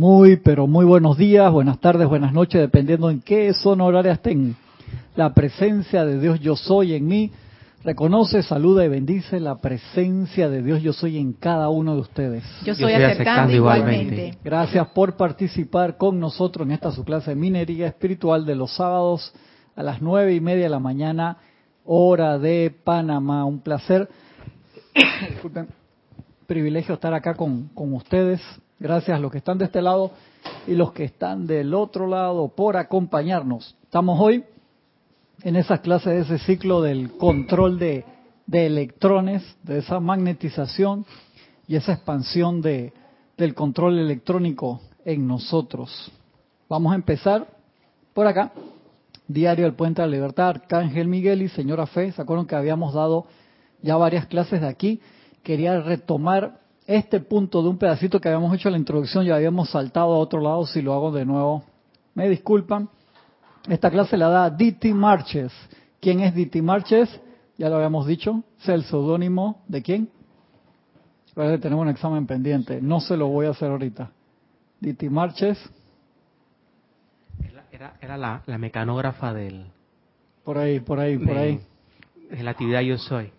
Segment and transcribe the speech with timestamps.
[0.00, 4.56] Muy, pero muy buenos días, buenas tardes, buenas noches, dependiendo en qué zona horaria estén.
[5.14, 7.30] La presencia de Dios yo soy en mí.
[7.84, 12.44] Reconoce, saluda y bendice la presencia de Dios yo soy en cada uno de ustedes.
[12.64, 14.38] Yo soy, acercando, igualmente.
[14.42, 19.34] Gracias por participar con nosotros en esta su clase de minería espiritual de los sábados
[19.76, 21.36] a las nueve y media de la mañana,
[21.84, 23.44] hora de Panamá.
[23.44, 24.08] Un placer,
[25.28, 25.68] disculpen,
[26.46, 28.40] privilegio estar acá con, con ustedes
[28.80, 30.10] Gracias a los que están de este lado
[30.66, 33.76] y los que están del otro lado por acompañarnos.
[33.82, 34.42] Estamos hoy
[35.42, 38.06] en esa clase de ese ciclo del control de,
[38.50, 41.04] electrones, de esa magnetización
[41.68, 42.94] y esa expansión de,
[43.36, 46.10] del control electrónico en nosotros.
[46.66, 47.48] Vamos a empezar
[48.14, 48.50] por acá.
[49.28, 52.12] Diario del Puente de la Libertad, Arcángel Miguel y Señora Fe.
[52.12, 53.26] ¿Se acuerdan que habíamos dado
[53.82, 55.02] ya varias clases de aquí?
[55.42, 56.60] Quería retomar
[56.90, 60.18] este punto de un pedacito que habíamos hecho en la introducción, ya habíamos saltado a
[60.18, 61.62] otro lado, si lo hago de nuevo,
[62.14, 62.88] me disculpan.
[63.68, 65.52] Esta clase la da Diti Marches.
[66.00, 67.20] ¿Quién es Diti Marches?
[67.58, 70.10] Ya lo habíamos dicho, es el seudónimo de quién.
[71.34, 74.10] tenemos un examen pendiente, no se lo voy a hacer ahorita.
[74.80, 75.58] Diti Marches.
[78.00, 79.66] Era, la, mecanógrafa del...
[80.44, 81.60] Por ahí, por ahí, por ahí.
[82.30, 83.32] De la actividad Yo Soy.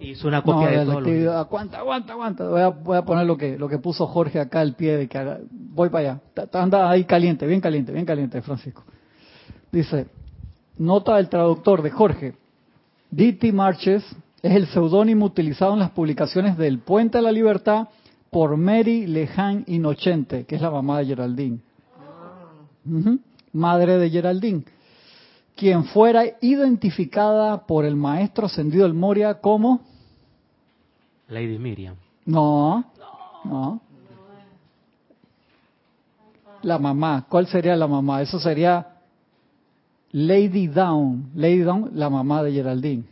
[0.00, 1.32] Hizo una copia de, todo.
[1.36, 2.48] Aguanta, aguanta, aguanta.
[2.48, 5.08] Voy a, voy a, poner lo que lo que puso Jorge acá al pie de
[5.08, 5.40] que haga.
[5.50, 6.48] Voy para allá.
[6.52, 8.84] Anda ahí caliente, bien caliente, bien caliente, Francisco.
[9.72, 10.06] Dice,
[10.76, 12.34] nota del traductor de Jorge.
[13.10, 13.52] D.T.
[13.52, 14.04] Marches
[14.42, 17.88] es el seudónimo utilizado en las publicaciones del Puente a la Libertad
[18.30, 21.58] por Mary Lejan Inocente, que es la mamá de Geraldine.
[23.52, 24.64] Madre de Geraldine
[25.58, 29.80] quien fuera identificada por el maestro ascendido del Moria como
[31.28, 31.96] Lady Miriam.
[32.26, 32.84] No,
[33.44, 33.80] no.
[36.62, 37.26] La mamá.
[37.28, 38.22] ¿Cuál sería la mamá?
[38.22, 38.98] Eso sería
[40.12, 41.30] Lady Down.
[41.34, 43.04] Lady Down, la mamá de Geraldine.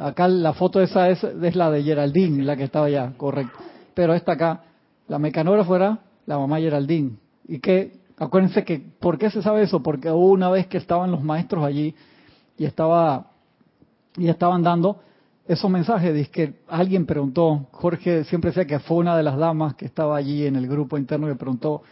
[0.00, 1.22] acá la foto esa es,
[1.56, 3.58] la de Geraldine, la que estaba allá, correcto.
[3.94, 4.62] Pero esta acá,
[5.08, 7.12] la mecanógrafa era la mamá Geraldine.
[7.48, 8.04] ¿Y qué?
[8.16, 9.82] Acuérdense que, ¿por qué se sabe eso?
[9.82, 11.94] Porque hubo una vez que estaban los maestros allí
[12.56, 13.26] y estaba
[14.16, 15.00] y estaban dando
[15.46, 19.74] esos mensajes, dice que alguien preguntó, Jorge siempre decía que fue una de las damas
[19.74, 21.82] que estaba allí en el grupo interno que preguntó,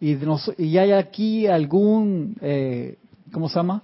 [0.00, 0.16] y,
[0.58, 2.98] y hay aquí algún, eh,
[3.32, 3.82] ¿cómo se llama?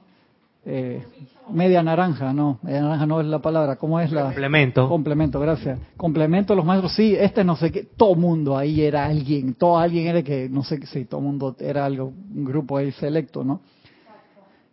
[0.66, 1.02] Eh,
[1.50, 4.24] media naranja, no, media naranja no es la palabra, ¿cómo es la?
[4.24, 4.88] Complemento.
[4.88, 5.78] Complemento, gracias.
[5.96, 10.06] Complemento, los maestros, sí, este no sé qué, todo mundo ahí era alguien, todo alguien
[10.06, 13.60] era que, no sé qué, sí, todo mundo era algo, un grupo ahí selecto, ¿no?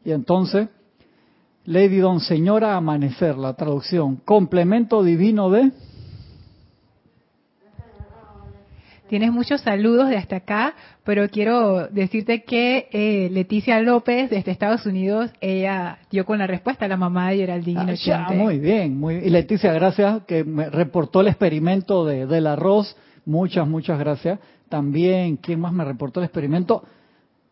[0.03, 0.69] Y entonces,
[1.65, 4.15] Lady Don Señora Amanecer, la traducción.
[4.17, 5.71] Complemento divino de...
[9.07, 10.73] Tienes muchos saludos de hasta acá,
[11.03, 16.85] pero quiero decirte que eh, Leticia López, desde Estados Unidos, ella dio con la respuesta
[16.85, 21.19] a la mamá de Geraldine ah, muy bien, muy Y Leticia, gracias, que me reportó
[21.19, 22.95] el experimento de, del arroz.
[23.25, 24.39] Muchas, muchas gracias.
[24.69, 26.81] También, ¿quién más me reportó el experimento?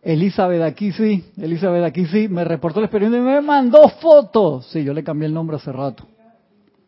[0.01, 4.67] Elizabeth aquí sí, Elizabeth aquí sí, me reportó el experimento y me mandó fotos.
[4.67, 6.05] Sí, yo le cambié el nombre hace rato.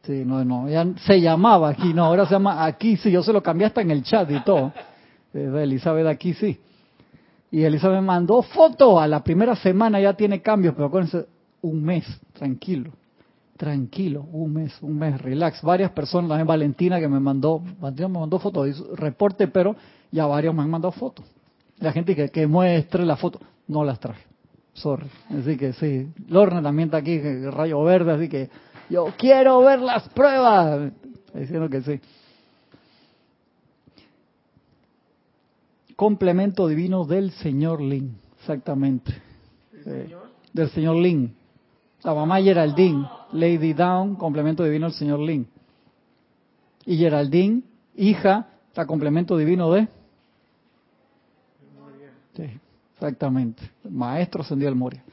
[0.03, 3.33] Sí, no, no, ya se llamaba aquí, no, ahora se llama aquí sí, yo se
[3.33, 4.71] lo cambié hasta en el chat y todo.
[5.33, 6.59] Elizabeth aquí sí.
[7.51, 11.27] Y Elizabeth me mandó fotos, a la primera semana ya tiene cambios, pero acuérdense,
[11.61, 12.91] un mes, tranquilo,
[13.57, 15.61] tranquilo, un mes, un mes, relax.
[15.61, 19.75] Varias personas, también Valentina que me mandó, Valentina me mandó fotos, reporte, pero
[20.11, 21.25] ya varios me han mandado fotos
[21.81, 24.23] la gente que, que muestre la foto, no las traje.
[24.73, 25.07] Sorry.
[25.37, 28.49] Así que sí, Lorna también está aquí, rayo verde, así que
[28.89, 30.91] yo quiero ver las pruebas.
[31.33, 31.99] Diciendo que sí.
[35.95, 39.13] Complemento divino del señor Lin, exactamente.
[40.53, 41.35] del señor Lin.
[42.03, 45.47] La mamá Geraldine, Lady Down, complemento divino del señor Lin.
[46.85, 47.61] Y Geraldine,
[47.95, 49.87] hija, está complemento divino de
[52.35, 52.43] Sí,
[53.01, 53.63] exactamente.
[53.89, 55.03] Maestro Ascendido del Moria.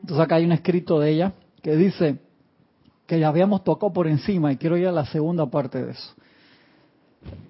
[0.00, 2.18] Entonces acá hay un escrito de ella que dice
[3.06, 6.14] que ya habíamos tocado por encima y quiero ir a la segunda parte de eso.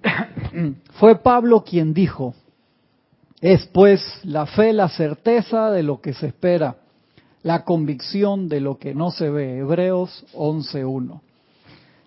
[0.93, 2.33] Fue Pablo quien dijo,
[3.41, 6.77] es pues la fe la certeza de lo que se espera,
[7.43, 9.59] la convicción de lo que no se ve.
[9.59, 11.21] Hebreos 11.1.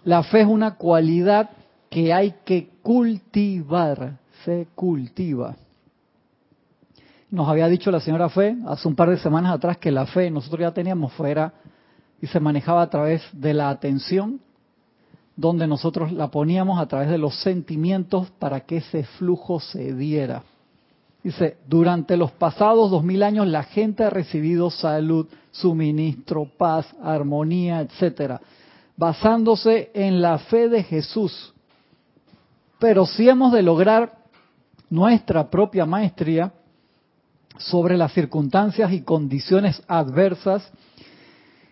[0.05, 1.51] La fe es una cualidad
[1.89, 5.55] que hay que cultivar, se cultiva.
[7.33, 10.31] Nos había dicho la señora Fe hace un par de semanas atrás que la fe
[10.31, 11.55] nosotros ya teníamos fuera
[12.21, 14.39] y se manejaba a través de la atención,
[15.35, 20.43] donde nosotros la poníamos a través de los sentimientos para que ese flujo se diera.
[21.25, 27.81] Dice, durante los pasados dos mil años la gente ha recibido salud, suministro, paz, armonía,
[27.81, 28.43] etcétera,
[28.95, 31.55] basándose en la fe de Jesús.
[32.79, 34.19] Pero si hemos de lograr
[34.91, 36.53] nuestra propia maestría
[37.65, 40.71] sobre las circunstancias y condiciones adversas,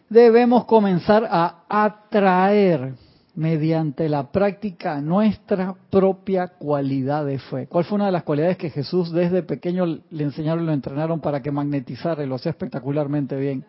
[0.09, 2.95] debemos comenzar a atraer
[3.35, 7.67] mediante la práctica nuestra propia cualidad de fe.
[7.69, 11.21] ¿Cuál fue una de las cualidades que Jesús desde pequeño le enseñaron y lo entrenaron
[11.21, 13.65] para que magnetizara y lo hacía espectacularmente bien?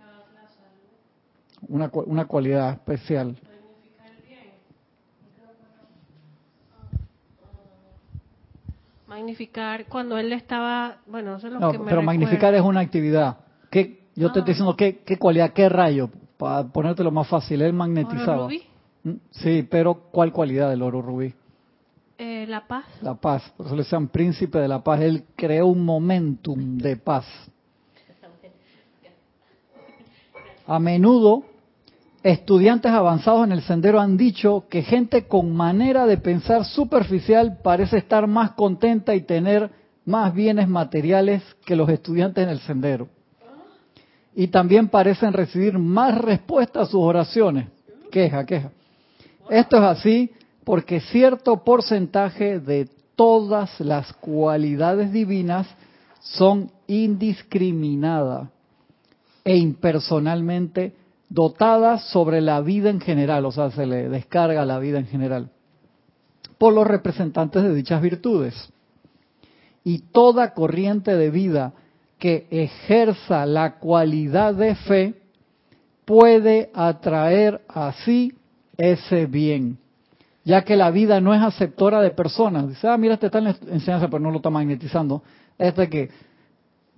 [1.67, 3.37] Una, una cualidad especial.
[9.11, 12.79] Magnificar cuando él estaba, bueno, eso es lo No, que me pero magnificar es una
[12.79, 13.39] actividad.
[13.69, 14.39] ¿Qué, yo te Ah.
[14.39, 17.61] estoy diciendo qué, qué cualidad, qué rayo, para ponértelo más fácil.
[17.61, 18.35] Él magnetizaba.
[18.37, 18.63] ¿Oro rubí?
[19.03, 21.33] Mm, Sí, pero ¿cuál cualidad del oro rubí?
[22.17, 22.85] Eh, la paz.
[23.01, 23.51] La paz.
[23.57, 25.01] Por eso le decían príncipe de la paz.
[25.01, 27.25] Él creó un momentum de paz.
[30.67, 31.43] A menudo,
[32.23, 37.97] estudiantes avanzados en el sendero han dicho que gente con manera de pensar superficial parece
[37.97, 39.71] estar más contenta y tener
[40.05, 43.07] más bienes materiales que los estudiantes en el sendero.
[44.35, 47.67] Y también parecen recibir más respuestas a sus oraciones.
[48.11, 48.71] Queja, queja.
[49.49, 50.31] Esto es así
[50.63, 55.67] porque cierto porcentaje de todas las cualidades divinas
[56.19, 58.47] son indiscriminadas
[59.43, 60.93] e impersonalmente
[61.31, 65.49] dotadas sobre la vida en general, o sea, se le descarga la vida en general,
[66.57, 68.69] por los representantes de dichas virtudes.
[69.85, 71.73] Y toda corriente de vida
[72.19, 75.21] que ejerza la cualidad de fe
[76.03, 78.33] puede atraer así
[78.77, 79.77] ese bien,
[80.43, 82.67] ya que la vida no es aceptora de personas.
[82.67, 85.23] Dice, ah, mira, este está en la enseñanza, pero no lo está magnetizando.
[85.57, 86.09] Este que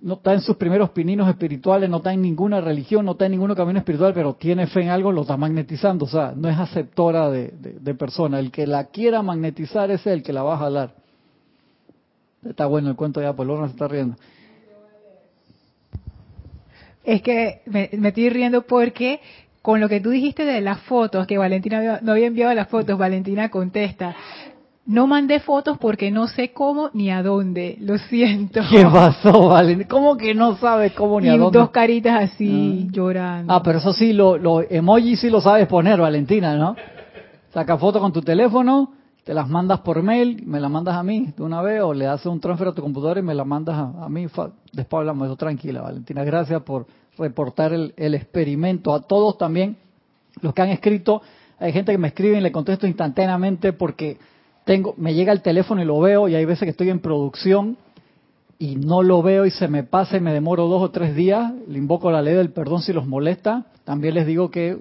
[0.04, 3.32] no está en sus primeros pininos espirituales, no está en ninguna religión, no está en
[3.32, 6.04] ningún camino espiritual, pero tiene fe en algo, lo está magnetizando.
[6.04, 8.40] O sea, no es aceptora de, de, de personas.
[8.40, 10.94] El que la quiera magnetizar es el que la va a jalar.
[12.44, 14.16] Está bueno el cuento pues Lorna se está riendo.
[17.02, 19.20] Es que me, me estoy riendo porque
[19.62, 22.98] con lo que tú dijiste de las fotos, que Valentina no había enviado las fotos,
[22.98, 24.14] Valentina contesta,
[24.86, 28.60] no mandé fotos porque no sé cómo ni a dónde, lo siento.
[28.70, 29.88] ¿Qué pasó, Valentina?
[29.90, 31.58] ¿Cómo que no sabes cómo ni y a dónde?
[31.58, 32.90] dos caritas así, Ah.
[32.92, 33.52] llorando.
[33.54, 36.76] Ah, pero eso sí, los lo emojis sí lo sabes poner, Valentina, ¿no?
[37.52, 38.92] Saca foto con tu teléfono,
[39.24, 42.06] te las mandas por mail, me las mandas a mí de una vez, o le
[42.06, 44.26] haces un transfer a tu computadora y me las mandas a, a mí.
[44.72, 46.24] Después hablamos eso, tranquila, Valentina.
[46.24, 46.86] Gracias por
[47.16, 48.92] reportar el, el experimento.
[48.92, 49.76] A todos también,
[50.42, 51.22] los que han escrito,
[51.58, 54.18] hay gente que me escribe y le contesto instantáneamente porque
[54.64, 57.76] tengo, me llega el teléfono y lo veo, y hay veces que estoy en producción
[58.58, 61.52] y no lo veo y se me pasa y me demoro dos o tres días,
[61.68, 63.66] le invoco la ley del perdón si los molesta.
[63.84, 64.78] También les digo que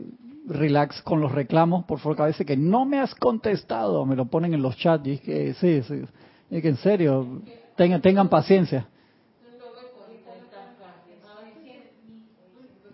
[0.48, 4.16] relax con los reclamos, por favor, que a veces que no me has contestado, me
[4.16, 6.02] lo ponen en los chats y es que sí, sí,
[6.50, 7.42] es que en serio,
[7.76, 8.88] tengan, tengan paciencia.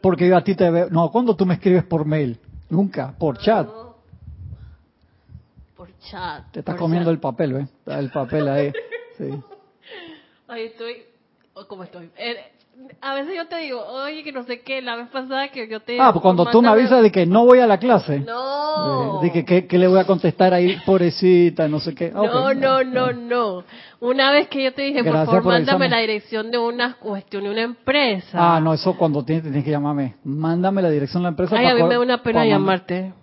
[0.01, 2.39] Porque yo a ti te veo, no, cuando tú me escribes por mail,
[2.69, 3.67] nunca, por chat,
[5.79, 6.51] Por chat.
[6.51, 7.13] te estás comiendo chat.
[7.13, 7.69] el papel, ¿ves?
[7.69, 8.73] Está El papel ahí,
[9.17, 9.29] sí.
[10.49, 11.03] Ay, estoy.
[11.53, 12.09] oh, ¿Cómo estoy?
[12.17, 12.35] Eh,
[12.99, 15.79] a veces yo te digo, oye, que no sé qué, la vez pasada que yo
[15.79, 15.97] te.
[15.97, 18.19] Ah, pues cuando tú me avisas de que no voy a la clase.
[18.19, 19.21] No.
[19.21, 22.11] De, de que, que- que le voy a contestar ahí, pobrecita, no sé qué.
[22.13, 22.23] Ah.
[22.25, 23.63] No, no, no, no.
[24.01, 26.95] Una vez que yo te dije, Gracias por favor, por mándame la dirección de una
[26.95, 28.31] cuestión de una empresa.
[28.33, 30.15] Ah, no, eso cuando tienes, tienes que llamarme.
[30.25, 31.55] Mándame la dirección de la empresa.
[31.55, 33.13] Ay, para a mí me da una pena llamarte.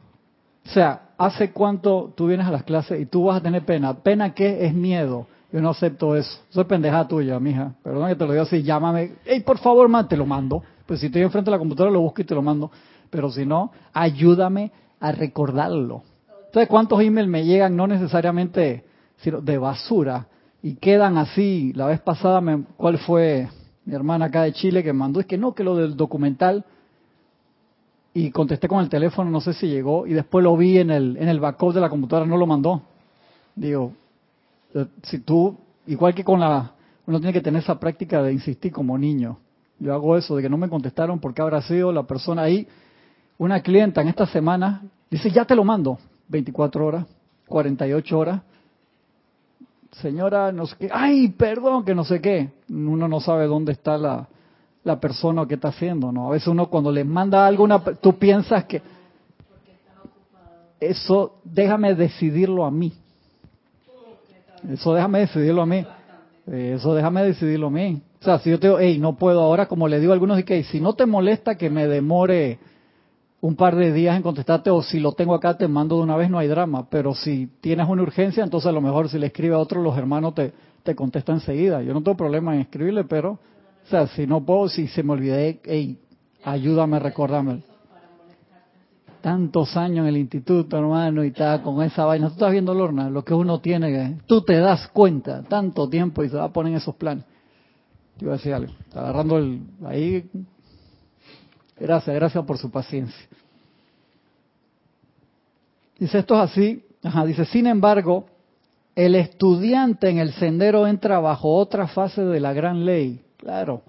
[0.65, 3.95] O sea, ¿hace cuánto tú vienes a las clases y tú vas a tener pena?
[3.95, 4.67] ¿Pena qué?
[4.67, 5.27] Es miedo.
[5.53, 6.41] Yo no acepto eso.
[6.51, 7.75] Soy pendeja tuya, mija.
[7.83, 8.63] Perdón que te lo digo así.
[8.63, 9.13] Llámame.
[9.25, 10.63] Ey, por favor, man, te lo mando.
[10.87, 12.71] Pues si estoy enfrente de la computadora, lo busco y te lo mando.
[13.11, 16.03] Pero si no, ayúdame a recordarlo.
[16.47, 17.77] Entonces, ¿cuántos emails me llegan?
[17.77, 18.85] No necesariamente
[19.19, 20.27] sino de basura.
[20.63, 21.73] Y quedan así.
[21.75, 23.49] La vez pasada, me, ¿cuál fue
[23.85, 25.21] mi hermana acá de Chile que me mandó?
[25.21, 26.65] Es que no, que lo del documental
[28.17, 31.19] y contesté con el teléfono, no sé si llegó, y después lo vi en el,
[31.19, 32.81] en el backup de la computadora, no lo mandó.
[33.55, 33.93] Digo,
[34.73, 35.55] eh, si tú,
[35.87, 36.73] igual que con la,
[37.07, 39.37] uno tiene que tener esa práctica de insistir como niño.
[39.79, 42.67] Yo hago eso, de que no me contestaron porque habrá sido la persona ahí.
[43.37, 44.81] Una clienta en esta semana
[45.11, 47.07] dice, ya te lo mando, 24 horas,
[47.47, 48.41] 48 horas.
[50.01, 52.49] Señora, no sé qué, ay, perdón, que no sé qué.
[52.71, 54.27] Uno no sabe dónde está la,
[54.87, 56.29] la persona o qué está haciendo, ¿no?
[56.29, 58.81] A veces uno cuando le manda algo, una, tú piensas que...
[60.79, 62.93] eso déjame decidirlo a mí.
[64.71, 65.85] Eso déjame decidirlo a mí.
[66.47, 68.01] Eso déjame decidirlo a mí.
[68.21, 70.43] O sea, si yo te digo, hey, no puedo ahora, como le digo a algunos,
[70.45, 72.61] que si no te molesta que me demore
[73.41, 76.17] un par de días en contestarte, o si lo tengo acá, te mando de una
[76.17, 76.87] vez, no hay drama.
[76.89, 79.99] Pero si tienes una urgencia, entonces a lo mejor si le escribe a otro, los
[79.99, 80.53] hermanos te,
[80.85, 81.83] te contestan enseguida.
[81.83, 83.41] Yo no tengo problema en escribirle, pero,
[83.87, 85.99] o sea, si no puedo, si se me olvidé, hey,
[86.45, 87.63] ayúdame, recordame
[89.27, 92.29] tantos años en el instituto, hermano, y está con esa vaina.
[92.29, 94.23] Tú estás viendo, Lorna, lo que uno tiene que...
[94.25, 97.25] Tú te das cuenta, tanto tiempo y se va a poner esos planes.
[98.17, 98.73] Te iba a decir algo.
[98.95, 99.63] Agarrando el...
[99.85, 100.31] Ahí...
[101.77, 103.27] Gracias, gracias por su paciencia.
[105.99, 106.85] Dice, esto es así.
[107.03, 108.27] Ajá, dice, sin embargo,
[108.95, 113.26] el estudiante en el sendero entra bajo otra fase de la gran ley.
[113.37, 113.83] Claro,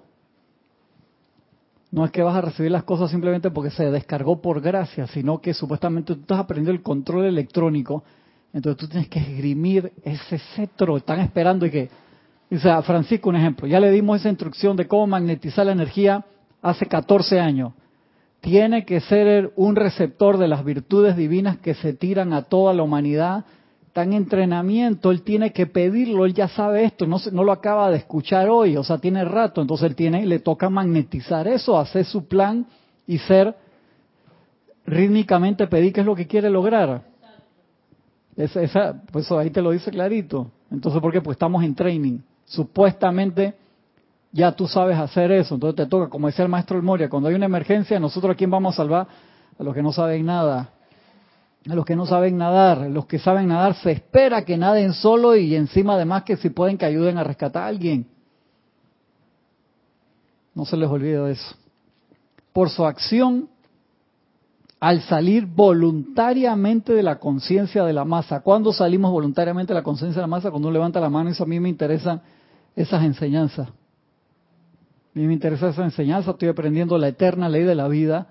[1.90, 5.40] no es que vas a recibir las cosas simplemente porque se descargó por gracia, sino
[5.40, 8.04] que supuestamente tú estás aprendiendo el control electrónico,
[8.52, 11.90] entonces tú tienes que esgrimir ese cetro, están esperando y que,
[12.50, 16.24] o sea, Francisco, un ejemplo, ya le dimos esa instrucción de cómo magnetizar la energía
[16.60, 17.72] hace 14 años.
[18.40, 22.82] Tiene que ser un receptor de las virtudes divinas que se tiran a toda la
[22.82, 23.46] humanidad
[23.98, 27.90] está en entrenamiento, él tiene que pedirlo, él ya sabe esto, no, no lo acaba
[27.90, 32.04] de escuchar hoy, o sea, tiene rato, entonces él tiene, le toca magnetizar eso, hacer
[32.04, 32.64] su plan
[33.08, 33.56] y ser
[34.86, 37.02] rítmicamente pedir qué es lo que quiere lograr.
[38.36, 40.48] Esa, esa, pues ahí te lo dice clarito.
[40.70, 41.20] Entonces, ¿por qué?
[41.20, 42.20] Pues estamos en training.
[42.44, 43.56] Supuestamente
[44.30, 47.28] ya tú sabes hacer eso, entonces te toca, como decía el maestro El Moria, cuando
[47.28, 49.08] hay una emergencia, nosotros a quién vamos a salvar?
[49.58, 50.70] A los que no saben nada
[51.66, 55.36] a los que no saben nadar, los que saben nadar se espera que naden solo
[55.36, 58.06] y encima además que si pueden que ayuden a rescatar a alguien.
[60.54, 61.56] No se les olvide eso.
[62.52, 63.48] Por su acción,
[64.80, 68.40] al salir voluntariamente de la conciencia de la masa.
[68.40, 70.50] ¿Cuándo salimos voluntariamente de la conciencia de la masa?
[70.50, 72.22] Cuando uno levanta la mano, eso a mí me interesan
[72.76, 73.68] esas enseñanzas.
[73.68, 73.72] A
[75.14, 78.28] mí me interesa esa enseñanza, estoy aprendiendo la eterna ley de la vida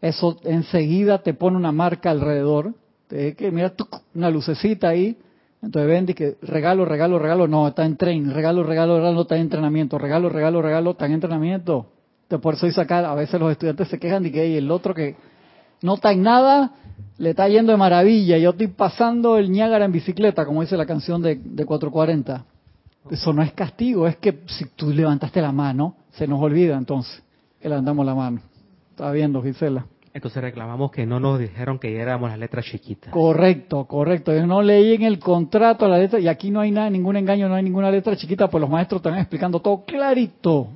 [0.00, 2.74] eso enseguida te pone una marca alrededor.
[3.08, 3.72] Te, que mira,
[4.14, 5.16] una lucecita ahí.
[5.62, 9.42] Entonces ven que regalo, regalo, regalo, no, está en train, regalo, regalo, regalo, está en
[9.42, 11.86] entrenamiento, regalo, regalo, regalo, está en entrenamiento.
[12.22, 15.16] Entonces por eso sacar, a veces los estudiantes se quejan de que el otro que
[15.82, 16.72] no está en nada,
[17.18, 18.38] le está yendo de maravilla.
[18.38, 22.44] Yo estoy pasando el Niágara en bicicleta, como dice la canción de, de 440.
[23.10, 27.22] Eso no es castigo, es que si tú levantaste la mano, se nos olvida entonces
[27.60, 28.40] que levantamos la mano.
[29.00, 29.86] Está viendo, Gisela.
[30.12, 33.10] Entonces reclamamos que no nos dijeron que éramos las letras chiquitas.
[33.10, 34.34] Correcto, correcto.
[34.34, 37.48] Yo no leí en el contrato la letra, y aquí no hay nada, ningún engaño,
[37.48, 40.68] no hay ninguna letra chiquita, pues los maestros están explicando todo clarito.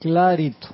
[0.00, 0.66] Clarito.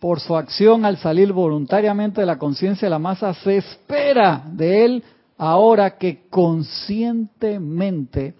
[0.00, 4.84] Por su acción al salir voluntariamente de la conciencia de la masa, se espera de
[4.84, 5.04] él
[5.36, 8.34] ahora que conscientemente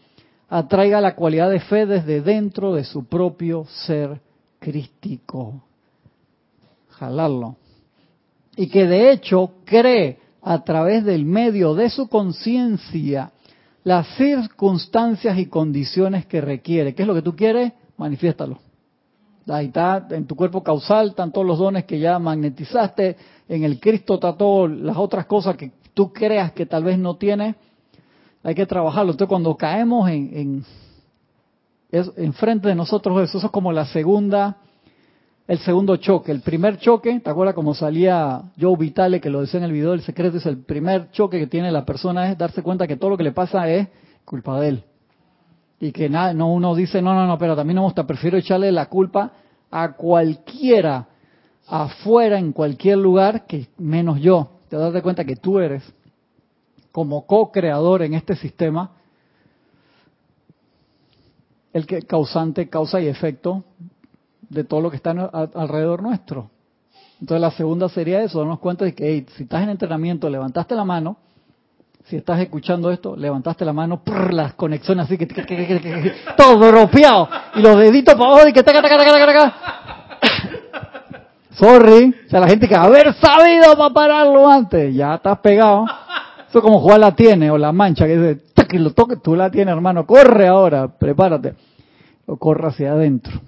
[0.48, 4.26] atraiga la cualidad de fe desde dentro de su propio ser
[4.58, 5.62] crístico.
[6.90, 7.56] Jalarlo.
[8.56, 13.32] Y que de hecho cree a través del medio de su conciencia
[13.84, 16.94] las circunstancias y condiciones que requiere.
[16.94, 17.72] ¿Qué es lo que tú quieres?
[17.96, 18.58] Manifiéstalo.
[19.46, 23.16] Ahí está, en tu cuerpo causal están todos los dones que ya magnetizaste,
[23.48, 27.16] en el Cristo está todas las otras cosas que tú creas que tal vez no
[27.16, 27.56] tienes,
[28.42, 29.12] hay que trabajarlo.
[29.12, 30.64] Entonces cuando caemos en, en,
[31.90, 34.58] enfrente de nosotros eso, eso es como la segunda,
[35.46, 36.30] el segundo choque.
[36.30, 39.92] El primer choque, ¿te acuerdas cómo salía Joe Vitale, que lo decía en el video
[39.92, 40.36] del secreto?
[40.36, 43.24] Es el primer choque que tiene la persona es darse cuenta que todo lo que
[43.24, 43.88] le pasa es
[44.24, 44.84] culpa de él.
[45.80, 48.70] Y que nada, no uno dice, no, no, no, pero también no gusta, prefiero echarle
[48.72, 49.32] la culpa
[49.70, 51.06] a cualquiera
[51.66, 54.50] afuera, en cualquier lugar, que menos yo.
[54.68, 55.82] Te das de cuenta que tú eres,
[56.92, 58.92] como co-creador en este sistema,
[61.78, 63.64] el que causante, causa y efecto
[64.48, 66.50] de todo lo que está alrededor nuestro.
[67.20, 70.84] Entonces la segunda sería eso, darnos cuenta de que si estás en entrenamiento, levantaste la
[70.84, 71.16] mano,
[72.04, 75.26] si estás escuchando esto, levantaste la mano, las conexiones así que,
[76.36, 79.54] todo dropeado y los deditos para abajo y que taca, taca, taca, taca,
[81.50, 85.86] Sorry, o sea, la gente que haber sabido para pararlo antes, ya estás pegado.
[86.48, 89.50] Eso como jugar la tiene o la mancha que dice, que lo toque, tú la
[89.50, 91.54] tienes, hermano, corre ahora, prepárate.
[92.28, 93.40] O corre hacia adentro.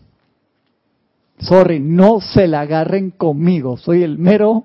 [1.39, 3.77] Sorry, no se la agarren conmigo.
[3.77, 4.65] Soy el mero,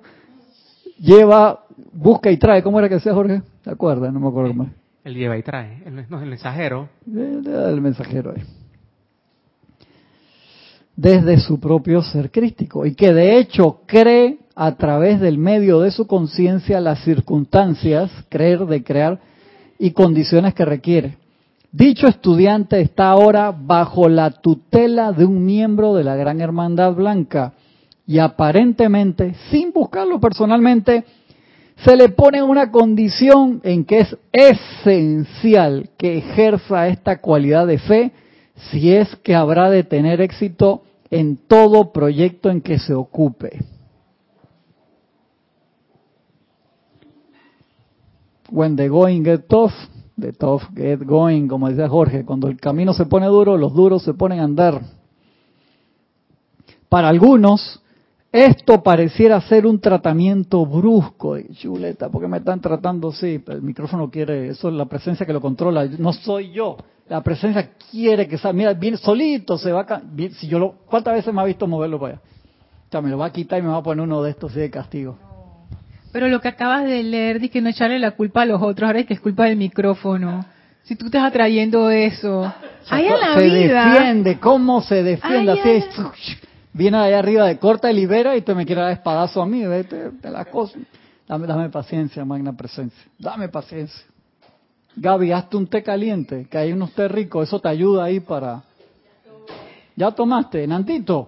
[0.97, 2.63] lleva, busca y trae.
[2.63, 3.41] ¿Cómo era que decía Jorge?
[3.61, 4.13] ¿Te acuerdas?
[4.13, 4.69] No me acuerdo más.
[5.03, 5.83] El lleva y trae.
[5.85, 6.87] El, no, el mensajero.
[7.05, 8.33] El, el mensajero.
[8.35, 8.43] Eh.
[10.95, 12.85] Desde su propio ser crístico.
[12.85, 18.65] Y que de hecho cree a través del medio de su conciencia las circunstancias, creer
[18.65, 19.19] de crear
[19.77, 21.17] y condiciones que requiere.
[21.75, 27.51] Dicho estudiante está ahora bajo la tutela de un miembro de la Gran Hermandad Blanca
[28.07, 31.03] y aparentemente, sin buscarlo personalmente,
[31.83, 38.11] se le pone una condición en que es esencial que ejerza esta cualidad de fe
[38.71, 43.59] si es que habrá de tener éxito en todo proyecto en que se ocupe.
[48.49, 49.73] When the going get tough,
[50.17, 54.03] the tough get going, como decía Jorge, cuando el camino se pone duro, los duros
[54.03, 54.81] se ponen a andar.
[56.89, 57.81] Para algunos,
[58.31, 61.37] esto pareciera ser un tratamiento brusco.
[61.53, 63.41] Chuleta, porque me están tratando así?
[63.47, 65.85] El micrófono quiere, eso es la presencia que lo controla.
[65.97, 66.77] No soy yo.
[67.07, 68.57] La presencia quiere que salga.
[68.57, 70.01] Mira, viene solito, se va a.
[70.39, 72.21] Si yo lo, ¿Cuántas veces me ha visto moverlo para allá?
[72.93, 74.61] O me lo va a quitar y me va a poner uno de estos así
[74.61, 75.17] de castigo.
[76.15, 78.87] Pero lo que acabas de leer, di que no echarle la culpa a los otros,
[78.87, 80.45] ahora es que es culpa del micrófono.
[80.83, 82.53] Si tú estás atrayendo eso.
[82.89, 83.89] Ahí en la se vida.
[83.89, 85.51] defiende, ¿cómo se defiende?
[85.51, 86.37] Ay, Así ay, es,
[86.71, 89.65] viene allá arriba de corta y libera y tú me quieres dar espadazo a mí,
[89.65, 90.81] vete de las cosas.
[91.27, 93.03] Dame, dame paciencia, magna presencia.
[93.19, 94.05] Dame paciencia.
[94.95, 98.63] Gaby, hazte un té caliente, que hay unos té ricos, eso te ayuda ahí para...
[99.97, 100.65] ¿Ya tomaste?
[100.65, 101.27] Nantito,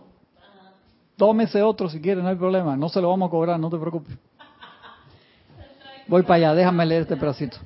[1.17, 3.77] tómese otro si quiere, no hay problema, no se lo vamos a cobrar, no te
[3.77, 4.17] preocupes.
[6.07, 7.57] Voy para allá, déjame leer este pedacito.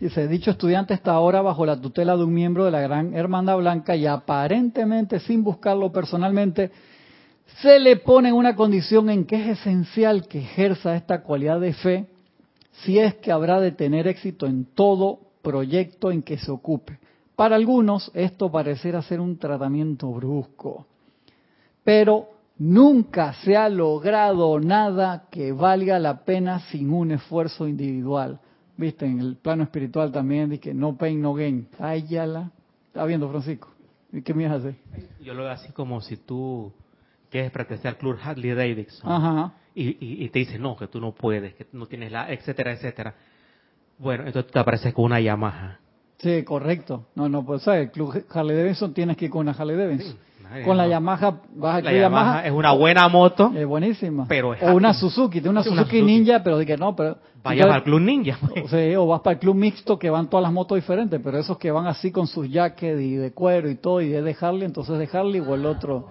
[0.00, 3.58] Dice, dicho estudiante está ahora bajo la tutela de un miembro de la Gran Hermandad
[3.58, 6.70] Blanca y aparentemente sin buscarlo personalmente,
[7.60, 12.06] se le pone una condición en que es esencial que ejerza esta cualidad de fe
[12.84, 16.98] si es que habrá de tener éxito en todo proyecto en que se ocupe.
[17.36, 20.86] Para algunos esto parecerá ser un tratamiento brusco,
[21.84, 28.38] pero nunca se ha logrado nada que valga la pena sin un esfuerzo individual.
[28.76, 31.68] Viste, en el plano espiritual también dice no pain, no gain.
[31.78, 32.50] Ay, ya la.
[32.86, 33.68] Está viendo, Francisco.
[34.12, 34.74] ¿Y qué me vas a hacer?
[35.22, 36.72] Yo lo veo así como si tú
[37.30, 39.54] quieres pertenecer al club Harley Davidson Ajá.
[39.74, 42.72] y, y, y te dice no, que tú no puedes, que no tienes la, etcétera,
[42.72, 43.14] etcétera.
[43.98, 45.78] Bueno, entonces te apareces con una Yamaha.
[46.18, 47.06] Sí, correcto.
[47.14, 47.86] No, no, pues ¿sabes?
[47.86, 50.12] el club Harley Davidson tienes que ir con una Harley Davidson.
[50.12, 50.18] Sí,
[50.64, 50.86] con la.
[50.86, 52.46] Yamaha, vas a La Yamaha, Yamaha.
[52.46, 54.26] es una buena moto, Es buenísima.
[54.28, 54.92] Pero es o una.
[54.94, 56.02] Suzuki, de una Suzuki, Suzuki.
[56.02, 57.18] Ninja, pero de que no, pero...
[57.42, 58.38] vayas al Club Ninja.
[58.64, 61.38] O, sea, o vas para el club mixto que van todas las motos diferentes, pero
[61.38, 64.36] esos que van así con sus jackets y de cuero y todo, y es de
[64.40, 66.08] Harley, entonces de Harley o el otro.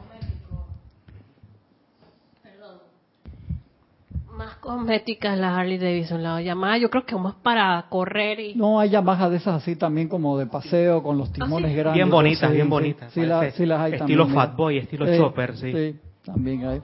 [4.36, 8.56] Más cosméticas las Harley Davidson, la Yamaha yo creo que más para correr y...
[8.56, 11.94] No, hay Yamaha de esas así también como de paseo con los timones grandes.
[11.96, 13.14] Bien bonitas, Sí, bien sí, bonitas.
[13.14, 14.30] Sí, la- sí las hay estilo también.
[14.30, 14.48] mira.
[14.48, 15.72] Fatboy, estilo Chopper, sí.
[15.74, 16.82] Sí, también hay.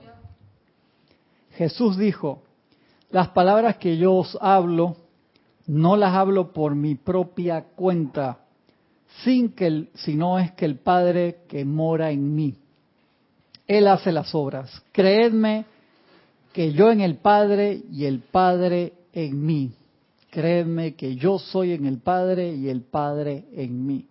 [1.52, 2.42] Jesús dijo,
[3.10, 4.96] las palabras que yo os hablo,
[5.66, 8.38] no las hablo por mi propia cuenta,
[9.24, 12.54] sin que el, sino es que el Padre que mora en mí.
[13.66, 14.82] Él hace las obras.
[14.92, 15.64] Creedme
[16.56, 19.74] que yo en el Padre y el Padre en mí.
[20.30, 24.06] Creedme que yo soy en el Padre y el Padre en mí.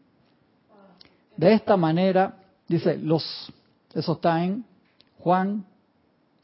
[1.35, 3.51] De esta manera, dice, los,
[3.95, 4.63] eso está en
[5.17, 5.65] Juan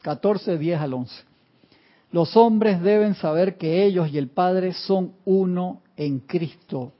[0.00, 1.14] 14, 10 al 11.
[2.10, 6.90] Los hombres deben saber que ellos y el Padre son uno en Cristo.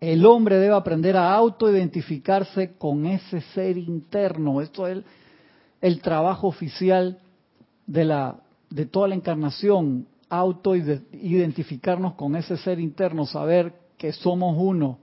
[0.00, 4.62] El hombre debe aprender a autoidentificarse con ese ser interno.
[4.62, 5.04] Esto es el,
[5.82, 7.20] el trabajo oficial
[7.86, 8.36] de, la,
[8.70, 10.06] de toda la encarnación.
[10.28, 14.98] Autoidentificarnos con ese ser interno, saber que somos uno.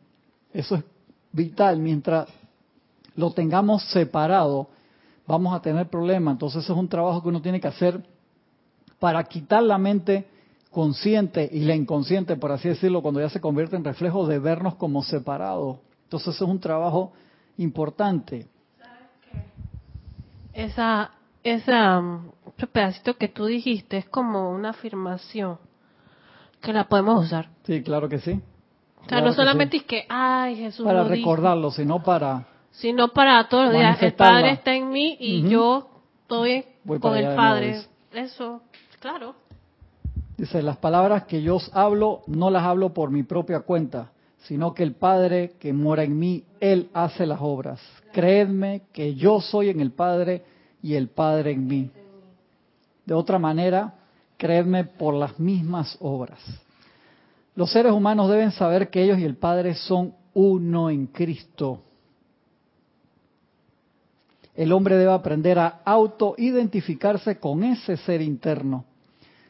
[0.54, 0.84] Eso es
[1.32, 1.80] vital.
[1.80, 2.28] Mientras
[3.15, 4.70] lo tengamos separado,
[5.28, 6.34] vamos a tener problemas.
[6.34, 8.04] Entonces, es un trabajo que uno tiene que hacer
[9.00, 10.28] para quitar la mente
[10.70, 14.76] consciente y la inconsciente, por así decirlo, cuando ya se convierte en reflejo de vernos
[14.76, 15.80] como separados.
[16.04, 17.13] Entonces, es un trabajo
[17.58, 18.48] importante.
[20.54, 21.12] Esa,
[21.44, 25.58] esa, um, ese pedacito que tú dijiste es como una afirmación
[26.62, 27.50] que la podemos usar.
[27.64, 28.32] Sí, claro que sí.
[28.32, 29.82] O sea, Claro no solamente sí.
[29.82, 32.46] es que, ay, Jesús Para lo dijo, recordarlo, sino para...
[32.72, 34.02] sino para todos los días.
[34.02, 34.14] El.
[34.14, 35.90] Padre está en mí y yo
[36.22, 37.82] estoy Voy con el Padre.
[38.14, 38.62] Eso,
[39.00, 39.36] claro.
[40.38, 44.74] Dice, las palabras que yo os hablo no las hablo por mi propia cuenta, sino
[44.74, 47.80] que el Padre que mora en mí, Él hace las obras.
[48.12, 50.44] Creedme que yo soy en el Padre
[50.82, 51.89] y el Padre en mí.
[53.06, 53.94] De otra manera,
[54.38, 56.39] creedme por las mismas obras.
[57.56, 61.82] Los seres humanos deben saber que ellos y el Padre son uno en Cristo.
[64.56, 68.86] el hombre debe aprender a autoidentificarse con ese ser interno.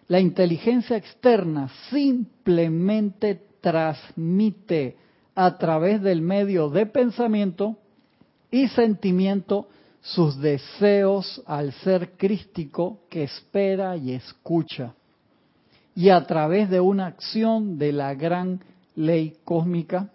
[0.08, 4.98] La inteligencia externa simplemente transmite
[5.36, 7.78] a través del medio de pensamiento
[8.52, 9.67] y sentimiento
[10.02, 14.94] sus deseos al ser crístico que espera y escucha.
[15.96, 18.62] Y a través de una acción de la gran
[18.96, 20.10] ley cósmica,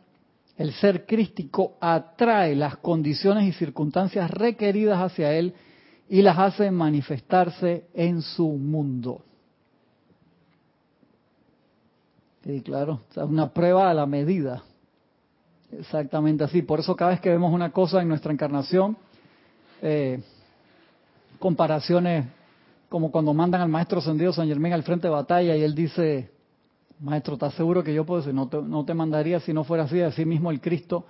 [0.56, 5.54] el ser crístico atrae las condiciones y circunstancias requeridas hacia él
[6.08, 9.22] y las hace manifestarse en su mundo.
[12.44, 14.62] Sí, claro, es una prueba a la medida.
[15.72, 16.62] Exactamente así.
[16.62, 18.96] Por eso cada vez que vemos una cosa en nuestra encarnación,
[19.82, 20.20] eh,
[21.38, 22.26] comparaciones
[22.88, 26.30] como cuando mandan al maestro ascendido San Germán al frente de batalla y él dice,
[27.00, 28.34] maestro, ¿estás seguro que yo puedo decir?
[28.34, 30.00] No te, no te mandaría si no fuera así.
[30.00, 31.04] Así mismo el Cristo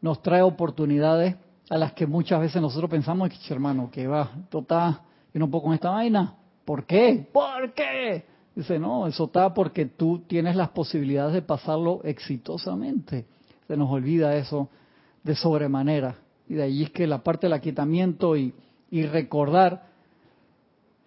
[0.00, 1.36] nos trae oportunidades
[1.68, 5.64] a las que muchas veces nosotros pensamos, hermano, que va, esto está, y no puedo
[5.64, 6.34] con esta vaina.
[6.64, 7.28] ¿Por qué?
[7.32, 8.24] ¿Por qué?
[8.54, 13.26] Dice, no, eso está porque tú tienes las posibilidades de pasarlo exitosamente.
[13.68, 14.68] Se nos olvida eso
[15.22, 16.16] de sobremanera.
[16.50, 18.52] Y de allí es que la parte del aquietamiento y,
[18.90, 19.84] y recordar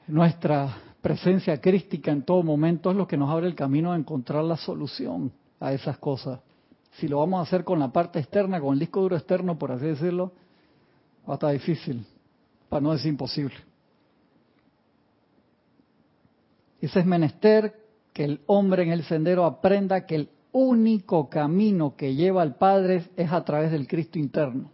[0.07, 4.45] nuestra presencia crística en todo momento es lo que nos abre el camino a encontrar
[4.45, 6.39] la solución a esas cosas.
[6.91, 9.73] Si lo vamos a hacer con la parte externa, con el disco duro externo, por
[9.73, 10.31] así decirlo,
[11.27, 12.05] va a estar difícil,
[12.69, 13.55] para no decir imposible.
[16.79, 17.75] Ese es menester
[18.13, 23.09] que el hombre en el sendero aprenda que el único camino que lleva al Padre
[23.17, 24.72] es a través del Cristo interno.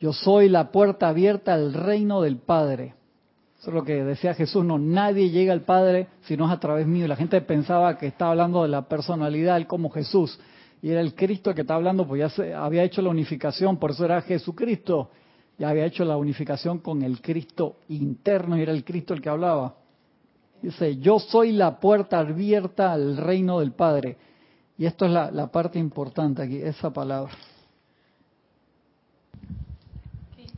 [0.00, 2.94] Yo soy la puerta abierta al reino del Padre.
[3.60, 6.58] Eso es lo que decía Jesús, no, nadie llega al Padre si no es a
[6.58, 7.06] través mío.
[7.06, 10.40] La gente pensaba que estaba hablando de la personalidad, como Jesús,
[10.80, 13.90] y era el Cristo que está hablando, pues ya se había hecho la unificación, por
[13.90, 15.10] eso era Jesucristo,
[15.58, 19.28] ya había hecho la unificación con el Cristo interno, y era el Cristo el que
[19.28, 19.74] hablaba.
[20.62, 24.16] Dice, yo soy la puerta abierta al reino del Padre.
[24.78, 27.32] Y esto es la parte importante aquí, esa palabra.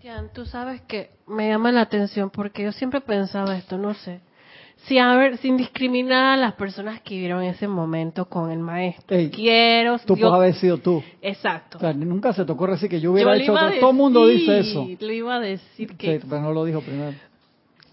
[0.03, 4.19] Cristian, tú sabes que me llama la atención porque yo siempre pensaba esto, no sé.
[4.87, 9.17] Si, a ver, sin discriminar a las personas que vivieron ese momento con el maestro.
[9.17, 10.01] Ey, Quiero.
[10.01, 11.05] Tú yo- puedes haber sido tú.
[11.21, 11.79] Exacto.
[11.79, 13.71] O sea, nunca se te ocurre decir que yo hubiera hecho otro.
[13.79, 14.89] Todo el mundo dice eso.
[14.99, 17.15] Le iba a decir que, Sí, pero no lo dijo primero.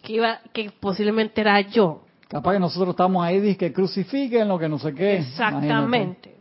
[0.01, 2.05] que iba, que posiblemente era yo.
[2.27, 5.23] Capaz que nosotros estamos ahí, dice que crucifiquen lo que no sé qué.
[5.37, 6.38] Imagínate.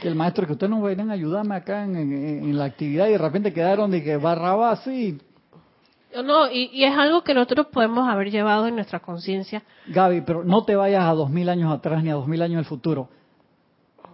[0.00, 2.12] Que el maestro, que ustedes no vienen a ayudarme acá en, en-
[2.44, 5.18] en la actividad y de repente quedaron de que barraba así.
[6.24, 9.62] No, y, y es algo que nosotros podemos haber llevado en nuestra conciencia.
[9.88, 12.52] Gaby, pero no te vayas a dos mil años atrás ni a dos mil años
[12.54, 13.08] en el futuro.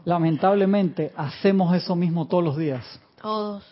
[0.05, 3.01] Lamentablemente hacemos eso mismo todos los días.
[3.21, 3.65] Todos.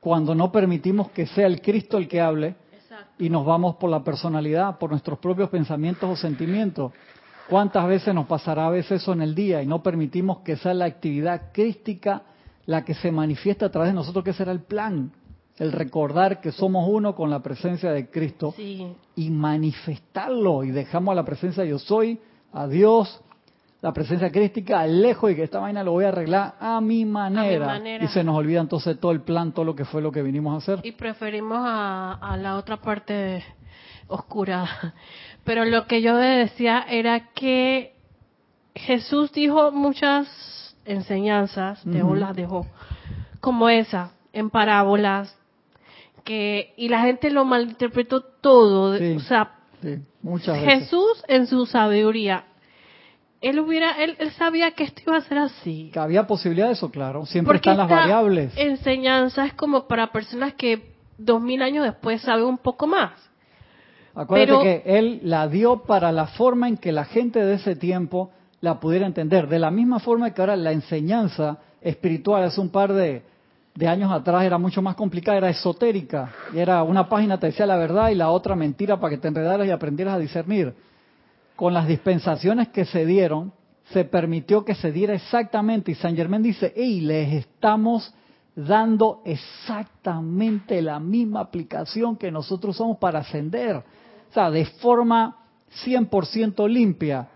[0.00, 3.22] Cuando no permitimos que sea el Cristo el que hable Exacto.
[3.22, 6.92] y nos vamos por la personalidad, por nuestros propios pensamientos o sentimientos.
[7.48, 10.74] ¿Cuántas veces nos pasará a veces eso en el día y no permitimos que sea
[10.74, 12.22] la actividad crística
[12.66, 15.12] la que se manifiesta a través de nosotros, que será el plan?
[15.56, 18.92] El recordar que somos uno con la presencia de Cristo Sí.
[19.14, 22.18] y manifestarlo y dejamos a la presencia de yo soy,
[22.52, 23.22] a Dios,
[23.80, 27.66] la presencia crística lejos y que esta vaina lo voy a arreglar a mi manera.
[27.66, 28.04] manera.
[28.04, 30.54] Y se nos olvida entonces todo el plan, todo lo que fue lo que vinimos
[30.54, 30.84] a hacer.
[30.86, 33.44] Y preferimos a, a la otra parte
[34.08, 34.94] oscura.
[35.46, 37.94] Pero lo que yo decía era que
[38.74, 42.16] Jesús dijo muchas enseñanzas, dejó, Ujú.
[42.16, 42.66] las dejó,
[43.40, 45.34] como esa, en parábolas,
[46.24, 48.98] que y la gente lo malinterpretó todo.
[48.98, 49.14] Sí.
[49.16, 50.80] O sea, Sí, muchas veces.
[50.84, 52.44] Jesús en su sabiduría,
[53.40, 55.90] él hubiera, él, él sabía que esto iba a ser así.
[55.92, 57.24] Que había posibilidad de eso, claro.
[57.26, 58.52] Siempre Porque están las esta variables.
[58.56, 63.12] enseñanza es como para personas que dos mil años después saben un poco más.
[64.16, 67.76] Acuérdate pero- que él la dio para la forma en que la gente de ese
[67.76, 69.46] tiempo la pudiera entender.
[69.48, 73.22] De la misma forma que ahora la enseñanza espiritual hace un par de,
[73.74, 76.32] de años atrás era mucho más complicada, era esotérica.
[76.54, 79.28] Y era una página te decía la verdad y la otra mentira para que te
[79.28, 80.74] enredaras y aprendieras a discernir.
[81.54, 83.52] Con las dispensaciones que se dieron,
[83.92, 85.92] se permitió que se diera exactamente.
[85.92, 88.12] Y San Germán dice, hey, les estamos
[88.54, 93.82] dando exactamente la misma aplicación que nosotros usamos para ascender.
[94.50, 95.36] De forma
[95.84, 97.28] 100% limpia.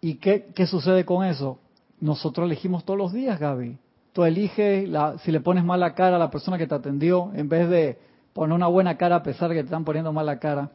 [0.00, 1.58] ¿Y qué, qué sucede con eso?
[2.00, 3.76] Nosotros elegimos todos los días, Gaby.
[4.12, 7.48] Tú eliges la- si le pones mala cara a la persona que te atendió en
[7.48, 7.98] vez de
[8.32, 10.70] poner una buena cara a pesar de que te están poniendo mala cara.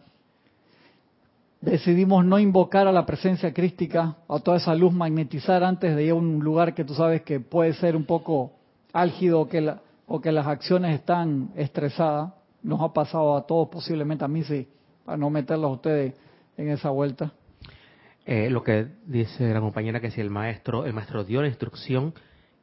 [1.61, 6.11] Decidimos no invocar a la presencia crística, a toda esa luz magnetizar antes de ir
[6.11, 8.51] a un lugar que tú sabes que puede ser un poco
[8.91, 12.33] álgido que, la- o que las acciones están estresadas.
[12.61, 14.65] nos ha pasado a todos, posiblemente a mí sí,
[15.05, 16.13] para no meterlos a ustedes
[16.57, 17.31] en esa vuelta.
[18.25, 22.13] Eh, lo que dice la compañera que si el maestro, el maestro dio la instrucción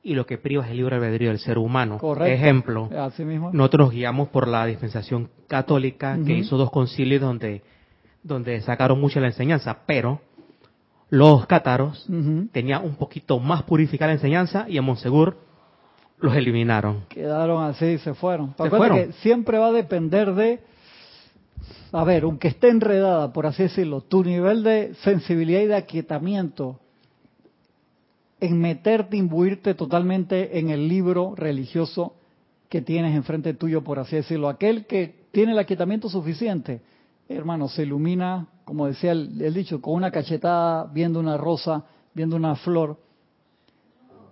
[0.02, 1.98] y lo que priva es el libre albedrío del ser humano.
[1.98, 2.32] Correcto.
[2.32, 3.50] Ejemplo, Así mismo.
[3.52, 7.62] nosotros nos guiamos por la dispensación católica que hizo dos concilios donde,
[8.22, 10.22] donde sacaron mucha la enseñanza, pero
[11.10, 12.06] los cátaros
[12.52, 15.36] tenían un poquito más purificada la enseñanza y en Monsegur
[16.18, 17.04] los eliminaron.
[17.08, 18.54] Quedaron así, se fueron.
[18.56, 18.96] Se fueron.
[18.96, 20.60] que siempre va a depender de,
[21.92, 26.80] a ver, aunque esté enredada, por así decirlo, tu nivel de sensibilidad y de aquietamiento
[28.40, 32.14] en meterte, imbuirte totalmente en el libro religioso
[32.68, 34.48] que tienes enfrente tuyo, por así decirlo.
[34.48, 36.80] Aquel que tiene el aquietamiento suficiente,
[37.28, 42.36] hermano, se ilumina, como decía el, el dicho, con una cachetada, viendo una rosa, viendo
[42.36, 42.96] una flor,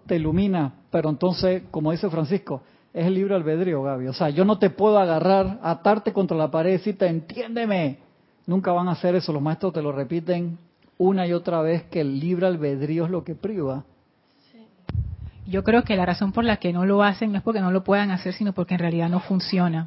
[0.07, 2.63] te ilumina, pero entonces, como dice Francisco,
[2.95, 4.09] es el libre albedrío, Gaby.
[4.09, 7.99] O sea, yo no te puedo agarrar, atarte contra la pared y decirte, entiéndeme.
[8.47, 9.33] Nunca van a hacer eso.
[9.33, 10.59] Los maestros te lo repiten
[10.97, 13.85] una y otra vez que el libre albedrío es lo que priva.
[15.47, 17.71] Yo creo que la razón por la que no lo hacen no es porque no
[17.71, 19.87] lo puedan hacer, sino porque en realidad no funciona.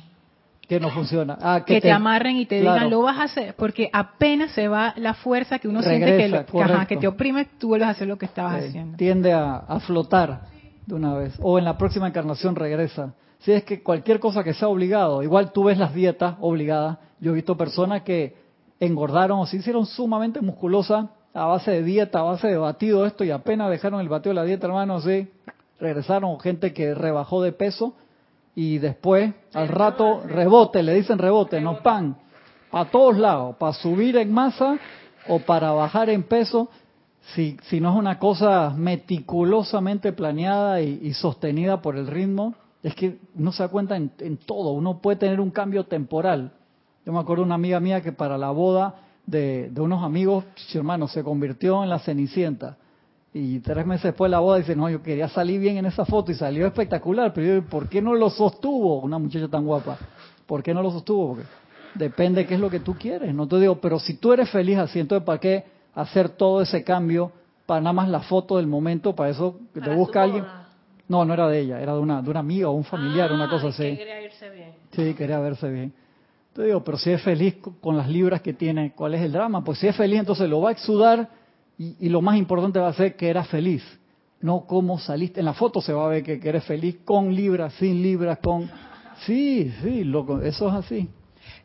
[0.68, 1.38] Que no funciona.
[1.42, 2.76] Ah, Que, te, amarren y te claro.
[2.76, 6.12] digan, lo vas a hacer, porque apenas se va la fuerza que uno siente que,
[6.12, 6.88] Regresa, lo- que, ajá, correcto.
[6.88, 8.98] que te oprime, tú vuelves a hacer lo que estabas Eh, haciendo.
[8.98, 10.42] tiende a, a flotar
[10.86, 11.34] de una vez.
[11.42, 13.14] O en la próxima encarnación regresa.
[13.40, 16.98] Si es que cualquier cosa que sea obligado, igual tú ves las dietas obligadas.
[17.20, 18.36] Yo he visto personas que
[18.80, 23.24] engordaron o se hicieron sumamente musculosas a base de dieta, a base de batido esto
[23.24, 25.30] y apenas dejaron el batido de la dieta, hermano, sí,
[25.80, 26.40] regresaron.
[26.40, 27.96] Gente que rebajó de peso
[28.54, 32.18] y después al rato rebote, le dicen rebote, no pan,
[32.72, 34.78] a todos lados, para subir en masa
[35.28, 36.70] o para bajar en peso
[37.36, 43.20] si, si no es una cosa meticulosamente planeada y, sostenida por el ritmo, es que
[43.36, 44.72] no se da cuenta en, todo.
[44.72, 46.52] Uno puede tener un cambio temporal.
[47.06, 50.46] Yo me acuerdo de una amiga mía que para la boda de, de unos amigos,
[50.74, 52.78] hermano, se convirtió en la Cenicienta.
[53.34, 56.06] Y tres meses después de la boda dice, no, yo quería salir bien en esa
[56.06, 59.00] foto y salió espectacular, pero yo, ¿por qué no lo sostuvo?
[59.00, 59.98] Una muchacha tan guapa.
[60.46, 61.36] ¿Por qué no lo sostuvo?
[61.36, 61.46] Porque
[61.96, 63.34] depende qué es lo que tú quieres.
[63.34, 65.64] No te digo, pero si tú eres feliz así, entonces ¿para qué
[65.96, 67.32] hacer todo ese cambio
[67.66, 69.16] para nada más la foto del momento?
[69.16, 70.44] Para eso que te busca alguien.
[70.44, 70.58] boda.
[71.08, 73.48] No, no era de ella, era de una, de una amiga o un familiar, una
[73.50, 73.98] cosa Ah, que así.
[73.98, 74.72] quería irse bien.
[74.92, 75.94] Sí, quería verse bien.
[76.54, 79.32] Te digo, pero si es feliz co- con las libras que tiene, ¿cuál es el
[79.34, 79.64] drama?
[79.64, 81.30] Pues si es feliz, entonces lo va a exudar
[81.78, 83.84] y, y lo más importante va a ser que era feliz,
[84.42, 85.40] no cómo saliste.
[85.42, 88.38] En la foto se va a ver que, que eres feliz con libras, sin libras,
[88.40, 88.70] con...
[89.26, 91.10] Sí, sí, loco, eso es así.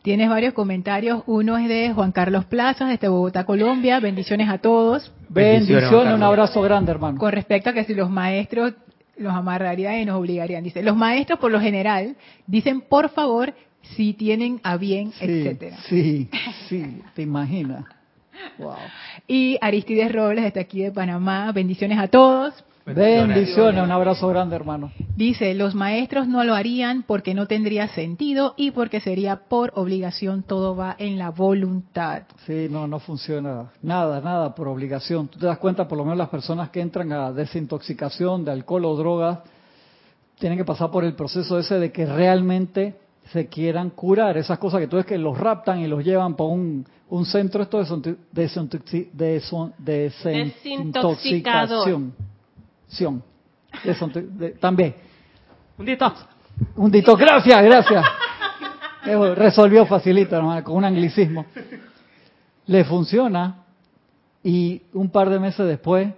[0.07, 1.25] Tienes varios comentarios.
[1.27, 3.99] Uno es de Juan Carlos Plazas, desde Bogotá, Colombia.
[3.99, 5.11] Bendiciones a todos.
[5.29, 7.19] Bendiciones, un abrazo grande, hermano.
[7.19, 8.75] Con respecto a que si los maestros
[9.16, 10.62] los amarrarían y nos obligarían.
[10.62, 12.14] Dice, los maestros por lo general
[12.47, 13.53] dicen por favor
[13.97, 15.77] si tienen a bien, Sí, etcétera.
[15.88, 16.29] sí,
[16.69, 17.85] sí, te imaginas.
[18.59, 18.77] Wow.
[19.27, 22.55] Y Aristides Robles, desde aquí de Panamá, bendiciones a todos.
[22.94, 24.92] Bendiciones, un abrazo grande, hermano.
[25.16, 30.44] Dice, los maestros no lo harían porque no tendría sentido y porque sería por obligación,
[30.44, 32.22] todo va en la voluntad.
[32.46, 35.27] Sí, no, no funciona nada, nada por obligación.
[35.27, 38.85] Tú te das cuenta, por lo menos las personas que entran a desintoxicación de alcohol
[38.85, 39.40] o drogas,
[40.38, 42.94] tienen que pasar por el proceso ese de que realmente
[43.33, 44.37] se quieran curar.
[44.37, 47.64] Esas cosas que tú ves que los raptan y los llevan por un, un centro
[47.64, 48.16] esto de
[49.79, 52.14] desintoxicación.
[52.88, 53.22] Sion.
[54.61, 54.94] También.
[55.79, 56.27] Un detox.
[56.77, 58.05] Un dito, gracias, gracias.
[59.05, 61.44] Eso resolvió facilito, hermano, con un anglicismo.
[62.66, 63.64] Le funciona
[64.42, 66.09] y un par de meses después,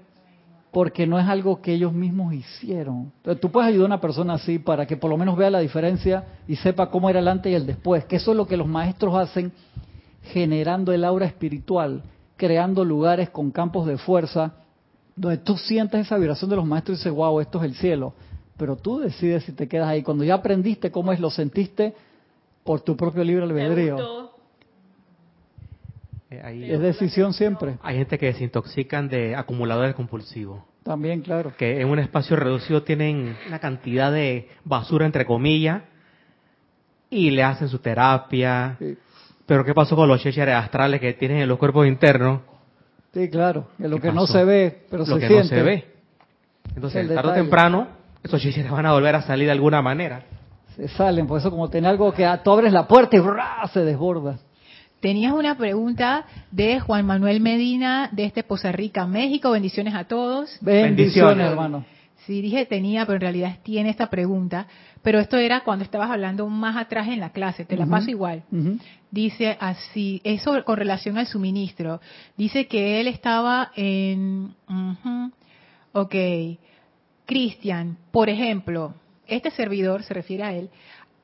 [0.70, 3.12] porque no es algo que ellos mismos hicieron.
[3.16, 5.60] Entonces, tú puedes ayudar a una persona así para que por lo menos vea la
[5.60, 8.56] diferencia y sepa cómo era el antes y el después, que eso es lo que
[8.56, 9.52] los maestros hacen
[10.22, 12.02] generando el aura espiritual,
[12.36, 14.52] creando lugares con campos de fuerza,
[15.18, 18.14] donde tú sientes esa vibración de los maestros y dices, wow, esto es el cielo.
[18.56, 20.02] Pero tú decides si te quedas ahí.
[20.02, 21.94] Cuando ya aprendiste cómo es, lo sentiste
[22.64, 24.30] por tu propio libre ¿Te albedrío.
[26.30, 27.78] Eh, ahí- Es decisión siempre.
[27.82, 30.62] hay gente que desintoxican de acumuladores compulsivos.
[30.82, 31.52] También, claro.
[31.56, 35.82] que en un espacio reducido tienen una cantidad de basura entre comillas
[37.10, 38.76] y le hacen su terapia.
[38.78, 38.96] Sí,
[39.46, 42.40] Pero ¿qué pasó con los chécheres astrales que tienen en los cuerpos internos?
[43.18, 43.66] Sí, claro.
[43.76, 45.42] Que lo ¿Qué que no se ve, pero Lo se que siente.
[45.42, 45.84] no se ve.
[46.76, 47.88] Entonces, tarde o temprano,
[48.22, 50.22] esos chécheres van a volver a salir de alguna manera.
[50.76, 53.68] Se salen, por eso como tiene algo que tú abres la puerta y ¡ra!
[53.72, 54.38] se desborda.
[55.00, 59.50] Tenías una pregunta de Juan Manuel Medina desde Poza Rica, México.
[59.50, 60.56] Bendiciones a todos.
[60.60, 61.46] Bendiciones, Bendiciones.
[61.50, 61.84] hermano.
[62.26, 64.66] Sí, dije tenía, pero en realidad tiene esta pregunta.
[65.02, 68.42] Pero esto era cuando estabas hablando más atrás en la clase, te la paso igual.
[69.10, 72.00] Dice así, eso con relación al suministro.
[72.36, 74.54] Dice que él estaba en...
[74.68, 75.32] ujú,
[75.92, 76.14] ok.
[77.26, 78.94] Cristian, por ejemplo,
[79.26, 80.70] este servidor, se refiere a él,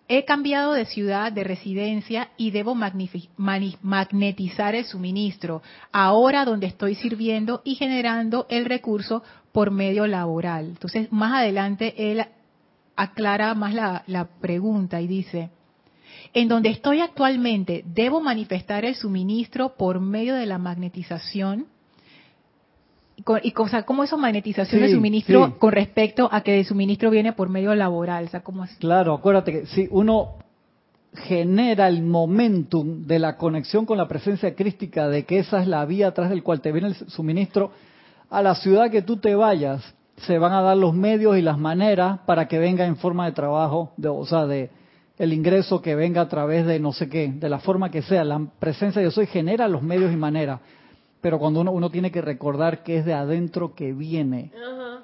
[0.06, 7.62] he cambiado de ciudad, de residencia y debo magnetizar el suministro, ahora donde estoy sirviendo
[7.64, 10.66] y generando el recurso por medio laboral.
[10.66, 12.26] Entonces, más adelante él
[12.96, 15.50] aclara más la, la pregunta y dice,
[16.32, 21.66] en donde estoy actualmente, ¿debo manifestar el suministro por medio de la magnetización?
[23.42, 25.52] Y, o sea, ¿cómo eso magnetización Sí, suministro sí.
[25.58, 28.24] con respecto a que el suministro viene por medio laboral?
[28.24, 28.74] O sea, ¿cómo es?
[28.76, 30.36] Claro, acuérdate que si uno
[31.14, 35.84] genera el momentum de la conexión con la presencia crística, de que esa es la
[35.84, 37.70] vía atrás del cual te viene el suministro,
[38.30, 41.58] a la ciudad que tú te vayas, se van a dar los medios y las
[41.58, 44.70] maneras para que venga en forma de trabajo, de, o sea, de
[45.18, 48.24] el ingreso que venga a través de no sé qué, de la forma que sea.
[48.24, 50.60] La presencia de soy genera los medios y maneras.
[51.20, 54.50] Pero cuando uno, uno tiene que recordar que es de adentro que viene.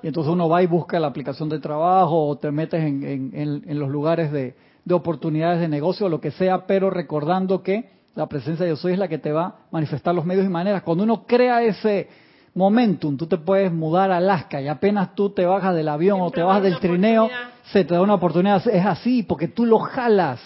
[0.03, 3.31] Y entonces uno va y busca la aplicación de trabajo o te metes en, en-
[3.35, 7.63] en- en los lugares de, de oportunidades de negocio o lo que sea, pero recordando
[7.63, 10.45] que la presencia de yo soy es la que te va a manifestar los medios
[10.45, 10.83] y maneras.
[10.83, 12.09] Cuando uno crea ese
[12.55, 16.31] momentum, tú te puedes mudar a Alaska y apenas tú te bajas del avión o
[16.31, 17.29] te bajas del trineo,
[17.73, 18.67] se te da una oportunidad.
[18.69, 20.41] Es así, porque tú lo jalas.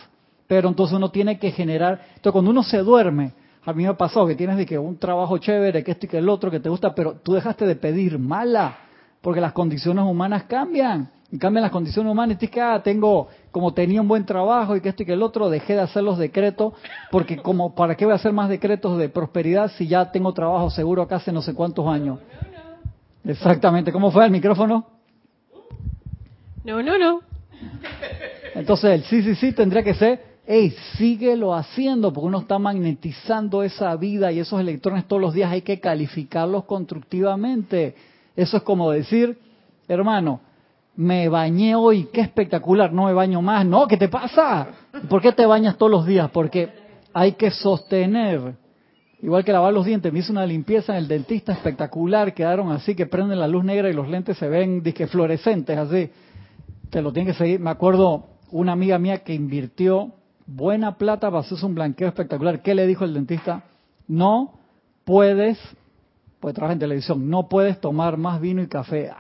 [0.46, 2.00] Pero entonces uno tiene que generar.
[2.08, 3.32] Entonces, cuando uno se duerme,
[3.64, 6.18] a mí me pasado que tienes de que un trabajo chévere, que esto y que
[6.18, 8.76] el otro, que te gusta, pero tú dejaste de pedir mala,
[9.22, 11.10] porque las condiciones humanas cambian.
[11.30, 14.26] Y cambian las condiciones humanas y tú dices que, ah, tengo, como tenía un buen
[14.26, 16.72] trabajo y que esto y que el otro, dejé de hacer los decretos,
[17.12, 20.70] porque como, ¿para qué voy a hacer más decretos de prosperidad si ya tengo trabajo
[20.70, 22.18] seguro acá hace no sé cuántos años?
[23.24, 23.92] Exactamente.
[23.92, 24.84] ¿Cómo fue el micrófono?
[26.64, 27.20] No, no, no.
[28.56, 33.62] Entonces el sí, sí, sí tendría que ser, hey, síguelo haciendo, porque uno está magnetizando
[33.62, 37.94] esa vida y esos electrones todos los días hay que calificarlos constructivamente.
[38.34, 39.38] Eso es como decir,
[39.86, 40.40] hermano,
[40.96, 43.66] me bañé hoy, qué espectacular, no me baño más.
[43.66, 44.68] No, ¿qué te pasa?
[45.08, 46.30] ¿Por qué te bañas todos los días?
[46.30, 46.70] Porque
[47.12, 48.54] hay que sostener.
[49.22, 52.94] Igual que lavar los dientes, me hizo una limpieza en el dentista espectacular, quedaron así
[52.94, 56.10] que prenden la luz negra y los lentes se ven disque fluorescentes así
[56.94, 57.58] te lo tienen que seguir.
[57.58, 60.12] Me acuerdo una amiga mía que invirtió
[60.46, 62.62] buena plata para hacerse un blanqueo espectacular.
[62.62, 63.64] ¿Qué le dijo el dentista?
[64.06, 64.60] No
[65.04, 65.58] puedes,
[66.38, 69.10] pues trabaja en televisión, no puedes tomar más vino y café.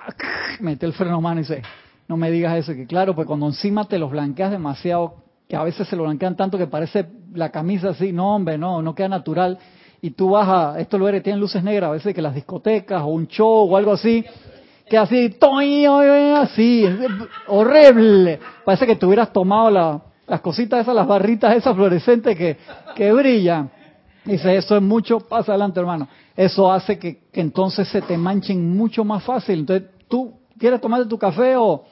[0.60, 1.62] Mete el freno mano y dice,
[2.08, 5.16] no me digas eso, que claro, pues cuando encima te los blanqueas demasiado,
[5.48, 8.82] que a veces se lo blanquean tanto que parece la camisa así, no hombre, no,
[8.82, 9.58] no queda natural.
[10.00, 13.06] Y tú vas a, estos lugares tienen luces negras, a veces que las discotecas o
[13.06, 14.24] un show o algo así,
[14.88, 15.34] que así,
[16.36, 16.86] así,
[17.46, 18.38] horrible.
[18.64, 22.56] Parece que tuvieras tomado la- las cositas esas, las barritas esas fluorescentes que,
[22.94, 23.70] que brillan.
[24.24, 26.08] Dice, eso es mucho, pasa adelante hermano.
[26.36, 29.60] Eso hace que, que entonces se te manchen mucho más fácil.
[29.60, 30.32] Entonces, tú
[30.64, 31.84] quieres tomarte tu café o,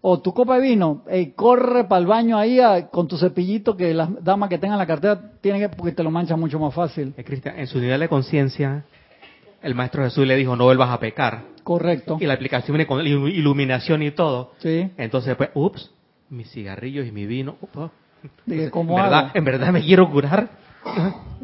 [0.00, 3.76] o tu copa de vino, ey, corre para el baño ahí a- con tu cepillito
[3.76, 6.72] que las damas que tengan la cartera tienen que, porque te lo manchan mucho más
[6.74, 7.12] fácil.
[7.16, 8.84] Eh, Cristian, en su nivel de conciencia,
[9.62, 11.42] el Maestro Jesús le dijo, no vuelvas a pecar.
[11.64, 12.18] Correcto.
[12.20, 14.52] Y la aplicación viene con ilu- iluminación y todo.
[14.58, 14.88] Sí.
[14.96, 15.90] Entonces, pues, ups,
[16.30, 17.56] mis cigarrillos y mi vino.
[17.60, 17.90] upa.
[18.44, 19.30] Dije, en, ¿cómo verdad, hago?
[19.34, 20.48] en verdad me quiero curar.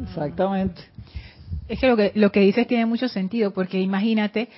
[0.01, 0.81] Exactamente.
[1.67, 4.49] Es que lo que lo que dices tiene mucho sentido, porque imagínate,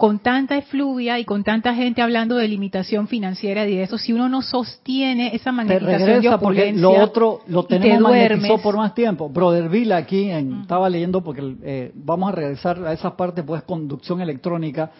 [0.00, 4.14] con tanta efluvia y con tanta gente hablando de limitación financiera y de eso, si
[4.14, 9.28] uno no sostiene esa magnetización de porque lo otro lo tenemos magnetizado por más tiempo.
[9.28, 13.62] Brother Bill aquí en- estaba leyendo porque eh, vamos a regresar a esa parte pues
[13.64, 14.90] conducción electrónica.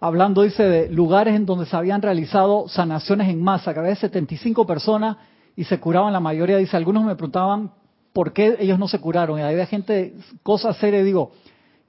[0.00, 4.66] Hablando dice de lugares en donde se habían realizado sanaciones en masa, que había 75
[4.66, 5.18] personas
[5.54, 6.56] y se curaban la mayoría.
[6.56, 7.70] Dice, algunos me preguntaban
[8.12, 9.38] por qué ellos no se curaron.
[9.38, 11.30] Y había gente, cosas serias, digo,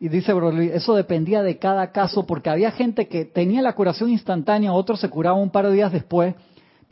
[0.04, 4.10] y dice Bill, eso dependía de cada caso porque había gente que tenía la curación
[4.10, 6.36] instantánea, otros se curaban un par de días después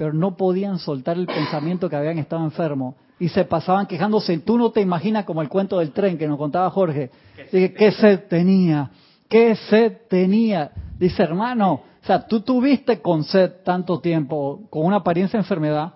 [0.01, 4.35] pero no podían soltar el pensamiento que habían estado enfermos y se pasaban quejándose.
[4.39, 7.11] Tú no te imaginas como el cuento del tren que nos contaba Jorge.
[7.51, 8.89] Dije, ¿qué sed tenía?
[9.29, 10.71] ¿Qué sed tenía?
[10.97, 15.93] Dice, hermano, o sea, tú tuviste con sed tanto tiempo, con una apariencia de enfermedad,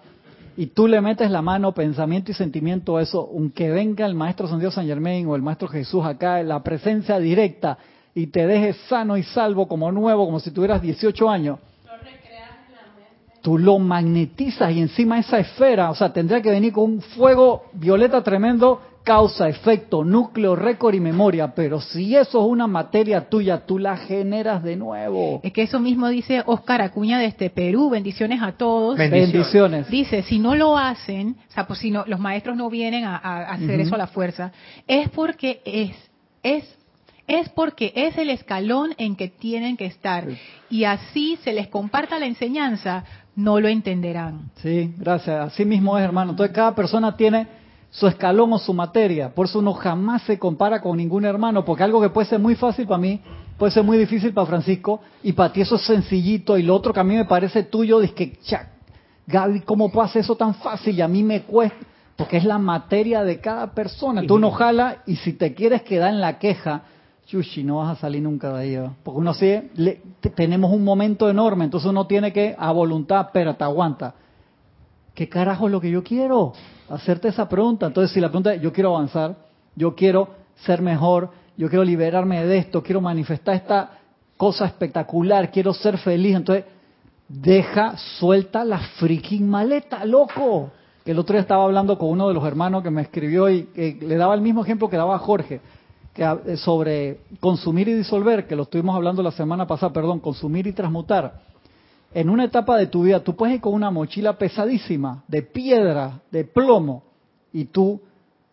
[0.58, 4.48] y tú le metes la mano, pensamiento y sentimiento a eso, aunque venga el Maestro
[4.48, 7.78] San Dios San Germain o el Maestro Jesús acá, la presencia directa,
[8.14, 11.60] y te dejes sano y salvo como nuevo, como si tuvieras 18 años,
[13.42, 17.66] tú lo magnetizas y encima esa esfera, o sea, tendría que venir con un fuego
[17.74, 23.66] violeta tremendo causa, efecto, núcleo, récord y memoria, pero si eso es una materia tuya,
[23.66, 25.40] tú la generas de nuevo.
[25.44, 28.98] Es que eso mismo dice Oscar Acuña desde Perú, bendiciones a todos.
[28.98, 29.88] Bendiciones.
[29.90, 33.16] Dice, si no lo hacen, o sea, pues si no, los maestros no vienen a,
[33.16, 34.52] a hacer eso a la fuerza,
[34.88, 35.92] es porque es,
[36.42, 36.64] es,
[37.28, 40.26] es porque es el escalón en que tienen que estar.
[40.70, 43.04] Y así se les comparta la enseñanza,
[43.36, 44.50] no lo entenderán.
[44.56, 45.54] Sí, gracias.
[45.54, 46.32] Así mismo es, hermano.
[46.32, 47.65] Entonces cada persona tiene
[47.96, 49.34] su escalón o su materia.
[49.34, 52.56] Por eso uno jamás se compara con ningún hermano, porque algo que puede ser muy
[52.56, 53.22] fácil para mí,
[53.58, 56.92] puede ser muy difícil para Francisco, y para ti eso es sencillito, y lo otro
[56.92, 58.68] que a mí me parece tuyo, es que, cha,
[59.28, 60.94] Gaby, ¿cómo puedo hacer eso tan fácil?
[60.98, 61.78] Y a mí me cuesta,
[62.18, 64.22] porque es la materia de cada persona.
[64.28, 66.82] Tú uno jala, y si te quieres quedar en la queja,
[67.28, 68.76] Chuchi, no vas a salir nunca de ahí.
[68.76, 68.92] ¿va?
[69.04, 73.22] Porque uno sí, le- te- tenemos un momento enorme, entonces uno tiene que, a voluntad,
[73.28, 74.14] espérate, aguanta.
[75.16, 76.52] ¿Qué carajo es lo que yo quiero?
[76.90, 77.88] Hacerte esa pregunta.
[77.88, 79.38] Entonces, si la pregunta es, yo quiero avanzar,
[79.74, 80.28] yo quiero
[80.66, 83.92] ser mejor, yo quiero liberarme de esto, quiero manifestar esta
[84.36, 86.66] cosa espectacular, quiero ser feliz, entonces,
[87.30, 90.72] deja, suelta la freaking maleta, loco.
[91.06, 93.98] El otro día estaba hablando con uno de los hermanos que me escribió y que
[94.02, 95.62] le daba el mismo ejemplo que daba Jorge,
[96.14, 100.68] que eh, sobre consumir y disolver, que lo estuvimos hablando la semana pasada, perdón, consumir
[100.68, 101.55] y transmutar
[102.16, 106.22] en una etapa de tu vida tú puedes ir con una mochila pesadísima, de piedra,
[106.32, 107.04] de plomo,
[107.54, 108.02] y tú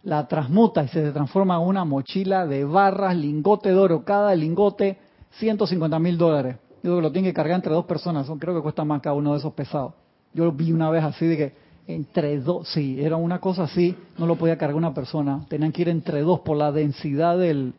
[0.02, 4.34] la transmutas y se te transforma en una mochila de barras, lingote de oro, cada
[4.34, 4.98] lingote
[5.38, 6.56] 150 mil dólares.
[6.82, 9.00] Yo creo que lo tienen que cargar entre dos personas, son- creo que cuesta más
[9.00, 9.94] cada uno de esos pesados.
[10.34, 11.52] Yo lo vi una vez así de que
[11.86, 15.82] entre dos, sí, era una cosa así, no lo podía cargar una persona, tenían que
[15.82, 17.74] ir entre dos por la densidad del,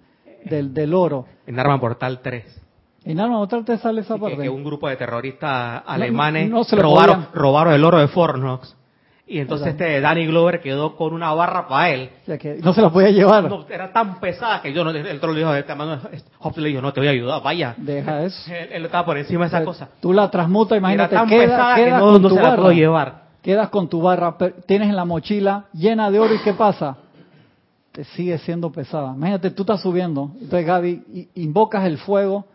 [0.45, 1.25] del, del oro.
[1.45, 2.62] En Arma Portal 3.
[3.05, 4.37] En Mortal te sale esa parte.
[4.37, 7.33] que un grupo de terroristas alemanes no se lo robaron, podían.
[7.33, 8.75] robaron el oro de Fornox.
[9.25, 12.09] Y entonces este Danny Glover quedó con una barra para él.
[12.23, 13.45] O sea, que no se lo podía llevar.
[13.49, 15.97] No, era tan pesada que yo no, el otro le dijo, este mano,
[16.39, 17.73] Hobbes le dijo, no te voy a ayudar, vaya.
[17.77, 18.53] Deja eso.
[18.53, 19.89] Él, él estaba por encima de esa cosa.
[20.01, 23.23] Tú la transmutas, imagínate, era tan queda- pesada que no, no se la puedo llevar.
[23.41, 24.35] Quedas con tu barra,
[24.65, 26.97] tienes en la mochila llena de oro y ¿qué pasa?
[27.91, 29.13] Te sigue siendo pesada.
[29.15, 32.45] Imagínate, tú estás subiendo, entonces Gaby, invocas el fuego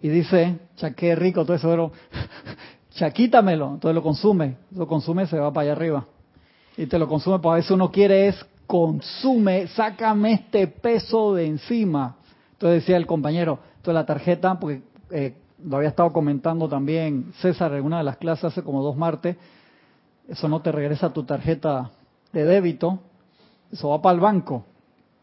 [0.00, 1.92] y dice, cha, qué rico todo
[2.90, 3.74] cha, quítamelo.
[3.74, 6.06] Entonces lo consume, lo consume se va para allá arriba.
[6.76, 11.46] Y te lo consume, pues a veces uno quiere es, consume, sácame este peso de
[11.46, 12.16] encima.
[12.52, 15.34] Entonces decía el compañero, entonces la tarjeta, porque eh,
[15.64, 19.36] lo había estado comentando también César en una de las clases hace como dos martes,
[20.28, 21.90] eso no te regresa tu tarjeta
[22.32, 22.98] de débito,
[23.72, 24.64] eso va para el banco.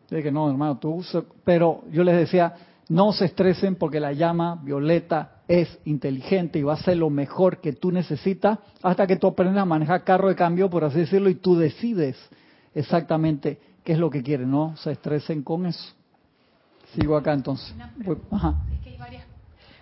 [0.09, 1.03] Dije, no, hermano, tú
[1.43, 2.53] pero yo les decía,
[2.89, 7.59] no se estresen porque la llama violeta es inteligente y va a ser lo mejor
[7.61, 11.29] que tú necesitas hasta que tú aprendas a manejar carro de cambio, por así decirlo,
[11.29, 12.17] y tú decides
[12.73, 15.93] exactamente qué es lo que quieres, no se estresen con eso.
[16.95, 17.73] Sigo acá entonces.
[17.97, 19.23] Voy- Ajá, Es que hay varias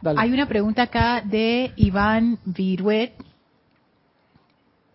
[0.02, 0.20] dale.
[0.20, 3.14] Hay una pregunta acá de Iván Viruet.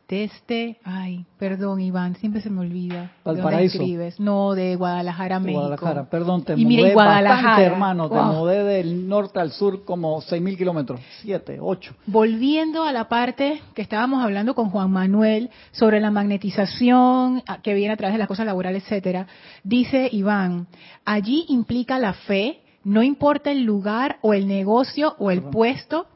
[0.09, 3.01] Desde, ay, perdón Iván, siempre se me olvida.
[3.03, 3.83] ¿De dónde Valparaíso.
[4.21, 5.59] No, de Guadalajara, México.
[5.59, 7.43] Guadalajara, perdón, te Y mira, mudé Guadalajara.
[7.49, 8.25] bastante, hermano, te Wow.
[8.35, 11.93] mudé del norte al sur como 6.000 kilómetros, 7, 8.
[12.07, 17.95] Volviendo a la parte que estábamos hablando con Juan Manuel sobre la magnetización que viene
[17.95, 19.27] a través de las cosas laborales, etcétera,
[19.65, 20.69] dice Iván,
[21.05, 25.51] allí implica la fe, no importa el lugar o el negocio o el Perdón.
[25.53, 26.07] puesto.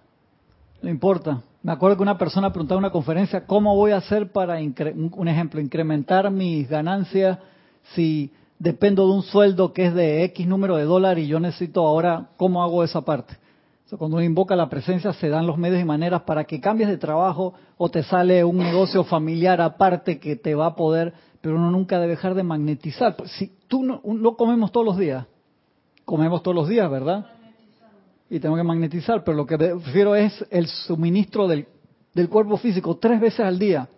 [0.80, 1.43] No importa.
[1.62, 5.28] Me acuerdo que una persona preguntaba en una conferencia, ¿cómo voy a hacer para, un
[5.28, 7.38] ejemplo, incrementar mis ganancias
[7.94, 11.86] si dependo de un sueldo que es de X número de dólares y yo necesito
[11.86, 13.36] ahora, ¿cómo hago esa parte?
[13.98, 16.96] Cuando uno invoca la presencia se dan los medios y maneras para que cambies de
[16.96, 21.70] trabajo o te sale un negocio familiar aparte que te va a poder, pero uno
[21.72, 23.16] nunca debe dejar de magnetizar.
[23.16, 25.26] Pues, Si tú no, comemos todos los días,
[26.04, 27.26] comemos todos los días, ¿verdad?
[28.30, 31.66] Y tengo que magnetizar, pero lo que prefiero es el suministro del,
[32.14, 33.88] del cuerpo físico tres veces al día.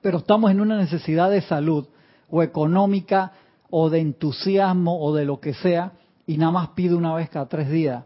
[0.00, 1.84] Pero estamos en una necesidad de salud
[2.30, 3.32] o económica
[3.70, 5.92] o de entusiasmo o de lo que sea
[6.26, 8.04] y nada más pido una vez cada tres días.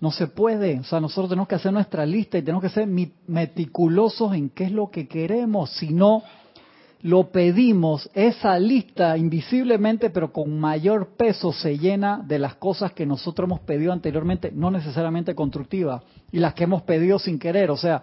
[0.00, 2.86] No se puede, o sea, nosotros tenemos que hacer nuestra lista y tenemos que ser
[3.26, 6.22] meticulosos en qué es lo que queremos, si no
[7.02, 13.06] lo pedimos, esa lista invisiblemente, pero con mayor peso, se llena de las cosas que
[13.06, 17.76] nosotros hemos pedido anteriormente, no necesariamente constructivas, y las que hemos pedido sin querer, o
[17.76, 18.02] sea,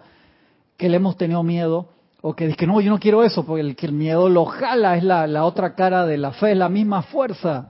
[0.76, 1.88] que le hemos tenido miedo,
[2.22, 4.96] o que dice no, yo no quiero eso, porque el que el miedo lo jala,
[4.96, 7.68] es la, la otra cara de la fe, es la misma fuerza.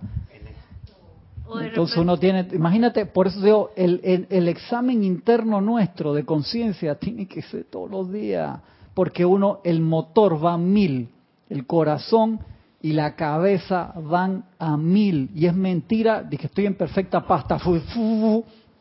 [1.61, 6.97] Entonces uno tiene, imagínate, por eso digo, el, el, el examen interno nuestro de conciencia
[6.97, 8.59] tiene que ser todos los días,
[8.95, 11.11] porque uno, el motor va a mil,
[11.49, 12.41] el corazón
[12.83, 15.31] y la cabeza van a mil.
[15.35, 17.59] Y es mentira, dije estoy en perfecta pasta,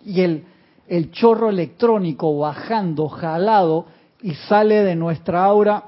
[0.06, 0.44] y el,
[0.88, 3.86] el chorro electrónico bajando, jalado,
[4.22, 5.84] y sale de nuestra aura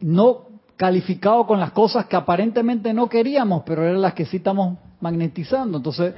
[0.00, 4.78] no calificado con las cosas que aparentemente no queríamos, pero eran las que sí estamos
[5.00, 5.78] magnetizando.
[5.78, 6.14] Entonces,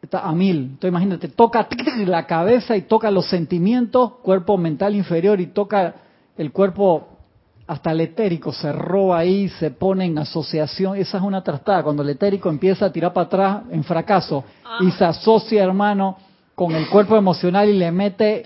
[0.00, 0.56] está a mil.
[0.56, 1.68] Entonces, imagínate, toca
[2.06, 5.96] la cabeza y toca los sentimientos, cuerpo mental inferior y toca
[6.36, 7.15] el cuerpo
[7.66, 10.96] hasta el etérico, se roba ahí, se pone en asociación.
[10.96, 11.82] Esa es una trastada.
[11.82, 14.44] Cuando el etérico empieza a tirar para atrás en fracaso
[14.80, 16.16] y se asocia, hermano,
[16.54, 18.44] con el cuerpo emocional y le mete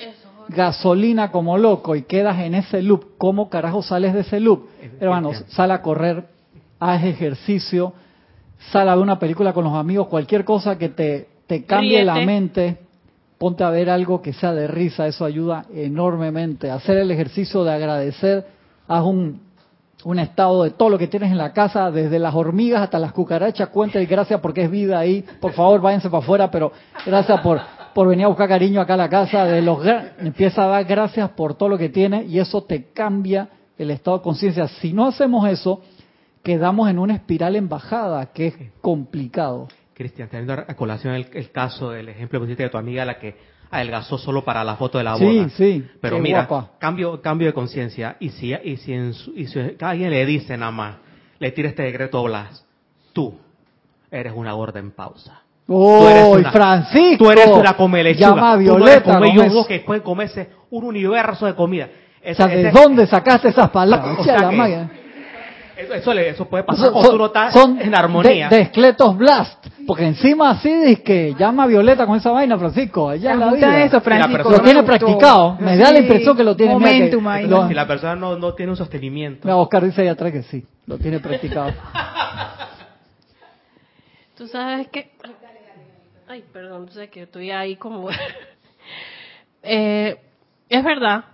[0.49, 4.67] gasolina como loco y quedas en ese loop, ¿cómo carajo sales de ese loop?
[4.99, 6.27] Hermanos, sal a correr,
[6.79, 7.93] haz ejercicio,
[8.73, 12.17] sal a ver una película con los amigos, cualquier cosa que te, te cambie la
[12.17, 12.79] mente,
[13.39, 16.71] ponte a ver algo que sea de risa, eso ayuda enormemente.
[16.71, 18.47] Hacer el ejercicio de agradecer,
[18.91, 19.41] haz un,
[20.05, 23.13] un estado de todo lo que tienes en la casa, desde las hormigas hasta las
[23.13, 26.73] cucarachas, cuenta y gracias porque es vida ahí, por favor váyanse para afuera, pero
[27.07, 27.61] gracias por
[27.95, 29.81] por venir a buscar cariño acá a la casa, de los
[30.19, 34.19] empieza a dar gracias por todo lo que tiene y eso te cambia el estado
[34.19, 34.69] de conciencia.
[34.69, 35.83] Si no hacemos eso,
[36.43, 39.69] quedamos en una espiral en bajada, que es complicado.
[39.95, 43.37] Cristian, teniendo a colación el, caso, el ejemplo que pusiste de tu amiga, la que
[43.71, 45.49] adelgazó solo para la foto de la boda.
[45.49, 45.89] Sí, sí.
[46.01, 46.49] Pero mira,
[46.79, 48.17] cambio cambio de conciencia.
[48.21, 50.97] Y si, y si, en y si alguien le dice nada más,
[51.39, 52.65] le tira este decreto Blas,
[53.13, 53.35] tú
[54.11, 55.43] eres una gorda en pausa.
[55.69, 57.25] ¡Oh, Francisco!
[57.25, 58.31] Tú eres una come lechuga.
[58.31, 59.19] Llama a Violeta.
[59.19, 61.89] Tú eres come que puede comerse un universo de comida.
[62.21, 64.19] Ese, o sea, ¿de dónde sacaste esas palabras?
[64.19, 65.01] O sea, que,
[65.97, 68.49] eso, eso, puede pasar cuando tú no estás son en armonía.
[68.49, 69.67] De, de blast.
[69.91, 73.09] Porque encima así es que llama a Violeta con esa vaina, Francisco.
[73.09, 73.83] Allá la vida.
[73.83, 74.49] eso, Francisco.
[74.49, 75.57] Lo tiene practicado.
[75.59, 76.75] Me da la impresión que lo tiene.
[76.75, 77.51] Momentum ahí.
[77.67, 79.49] Si la persona no, no tiene un sostenimiento.
[79.49, 80.65] Mira, Oscar dice ahí atrás que sí.
[80.87, 81.73] Lo tiene practicado.
[84.37, 85.11] Tú sabes que
[86.29, 88.11] Ay, perdón, sé que estoy ahí como...
[89.65, 90.21] eh,
[90.69, 91.25] es verdad,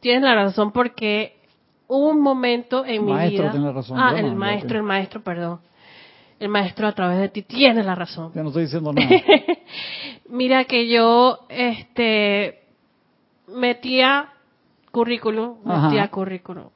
[0.00, 1.38] tienes la razón porque
[1.86, 3.52] hubo un momento en mi vida...
[3.52, 5.60] Tiene razón, ah, el maestro, el maestro, perdón.
[6.38, 8.32] El maestro a través de ti tiene la razón.
[8.34, 9.08] Yo no estoy diciendo nada.
[10.28, 12.62] Mira que yo, este,
[13.48, 14.32] metía
[14.90, 16.68] currículum, metía currículum.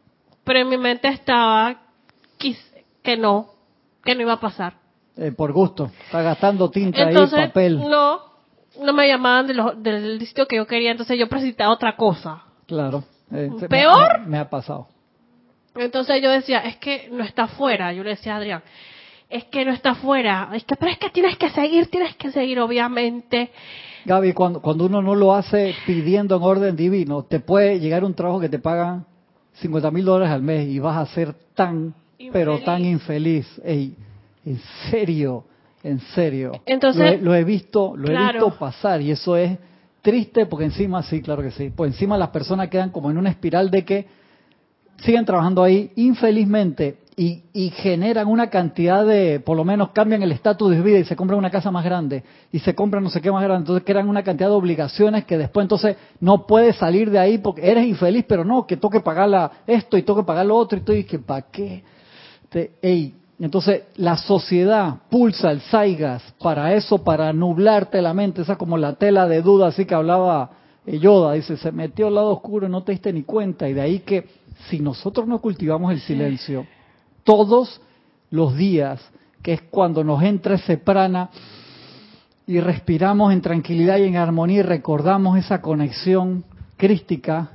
[0.45, 1.83] Pero en mi mente estaba
[3.03, 3.51] que no,
[4.05, 4.75] que no iba a pasar.
[5.17, 5.91] Eh, por gusto.
[6.07, 7.79] Está gastando tinta entonces, ahí, papel.
[7.79, 8.21] No,
[8.83, 12.43] no me llamaban del sitio que yo quería, entonces yo presentaba otra cosa.
[12.67, 13.05] Claro.
[13.33, 14.27] Eh, ¿Peor?
[14.27, 14.89] Me, ha pasado.
[15.75, 17.93] Entonces yo decía, es que no está fuera.
[17.93, 18.63] Yo le decía a Adrián,
[19.31, 20.51] es que no está fuera.
[20.53, 23.51] Es que, pero es que tienes que seguir, tienes que seguir, obviamente.
[24.05, 28.15] Gaby, cuando, cuando uno no lo hace pidiendo en orden divino, te puede llegar un
[28.15, 29.07] trabajo que te pagan
[29.55, 31.95] 50 mil dólares al mes y vas a ser tan,
[32.33, 33.47] pero tan infeliz.
[33.65, 33.95] Ey,
[34.45, 34.61] en
[34.91, 35.45] serio,
[35.83, 36.53] en serio.
[36.67, 39.59] Entonces, lo he, visto, lo he visto pasar y eso es
[40.03, 43.31] triste porque encima, sí, claro que sí, pues encima las personas quedan como en una
[43.31, 44.07] espiral de que
[44.97, 50.33] siguen trabajando ahí infelizmente y, y generan una cantidad de, por lo menos cambian el
[50.33, 53.21] estatus de vida y se compran una casa más grande y se compran no sé
[53.21, 57.11] qué más grande, entonces crean una cantidad de obligaciones que después entonces no puedes salir
[57.11, 60.57] de ahí porque eres infeliz, pero no, que toque pagar esto y toque pagar lo
[60.57, 61.85] otro y tú dices, ¿para qué?
[62.49, 68.57] Te, ey, entonces la sociedad pulsa el Saigas para eso, para nublarte la mente, esa
[68.57, 70.53] como la tela de duda así que hablaba
[70.87, 73.69] eh, Yoda, dice, se metió al lado oscuro y no te diste ni cuenta.
[73.69, 74.27] Y de ahí que
[74.71, 76.65] si nosotros no cultivamos el silencio
[77.31, 77.81] todos
[78.31, 79.01] los días,
[79.41, 81.31] que es cuando nos entra ese prana
[82.45, 86.43] y respiramos en tranquilidad y en armonía y recordamos esa conexión
[86.77, 87.53] crística,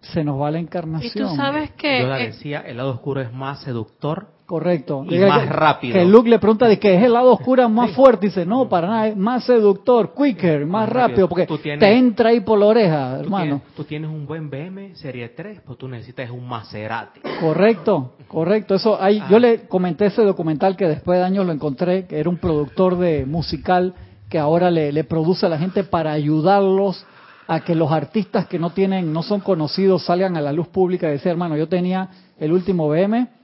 [0.00, 1.12] se nos va la encarnación.
[1.14, 2.00] Y tú sabes que...
[2.00, 4.26] Yo la decía, el lado oscuro es más seductor.
[4.46, 5.04] Correcto.
[5.10, 5.94] Y más rápido.
[5.94, 8.26] Que Luke le pregunta de que es el lado oscuro más fuerte.
[8.26, 12.56] Dice, no, para nada, es más seductor, quicker, más, rápido, porque te entra ahí por
[12.56, 13.60] la oreja, hermano.
[13.74, 17.20] tú tienes un buen BM Serie 3, pues tú necesitas un Maserati.
[17.40, 18.76] Correcto, correcto.
[18.76, 19.40] Eso hay, Yo ah.
[19.40, 23.26] le comenté ese documental que después de años lo encontré, que era un productor de
[23.26, 23.94] musical
[24.30, 27.04] que ahora le, le produce a la gente para ayudarlos
[27.48, 31.08] a que los artistas que no tienen, no son conocidos, salgan a la luz pública
[31.08, 33.35] y decir, hermano, yo tenía el último BM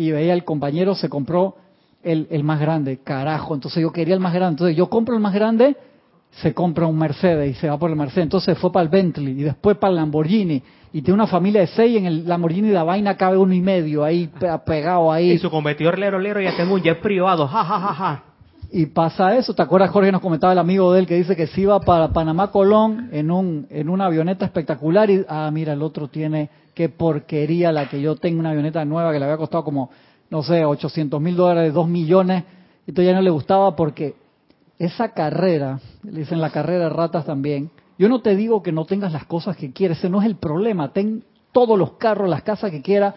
[0.00, 1.56] y veía el compañero se compró
[2.02, 5.20] el, el más grande, carajo, entonces yo quería el más grande, entonces yo compro el
[5.20, 5.76] más grande,
[6.30, 9.38] se compra un Mercedes y se va por el Mercedes, entonces fue para el Bentley
[9.38, 12.82] y después para el Lamborghini y tiene una familia de seis en el Lamborghini la
[12.82, 14.30] vaina cabe uno y medio ahí
[14.64, 15.32] pegado ahí.
[15.32, 18.24] Y su competidor lero lero ya tengo un jet privado, ja ja ja ja.
[18.72, 21.48] Y pasa eso, ¿te acuerdas Jorge nos comentaba el amigo de él que dice que
[21.48, 25.82] si iba para Panamá Colón en un en una avioneta espectacular y ah mira el
[25.82, 29.64] otro tiene qué porquería la que yo tengo una avioneta nueva que le había costado
[29.64, 29.90] como
[30.30, 32.44] no sé 800 mil dólares, 2 millones,
[32.86, 34.14] y ya no le gustaba porque
[34.78, 38.86] esa carrera, le dicen la carrera de ratas también, yo no te digo que no
[38.86, 42.42] tengas las cosas que quieres, ese no es el problema, ten todos los carros, las
[42.42, 43.14] casas que quieras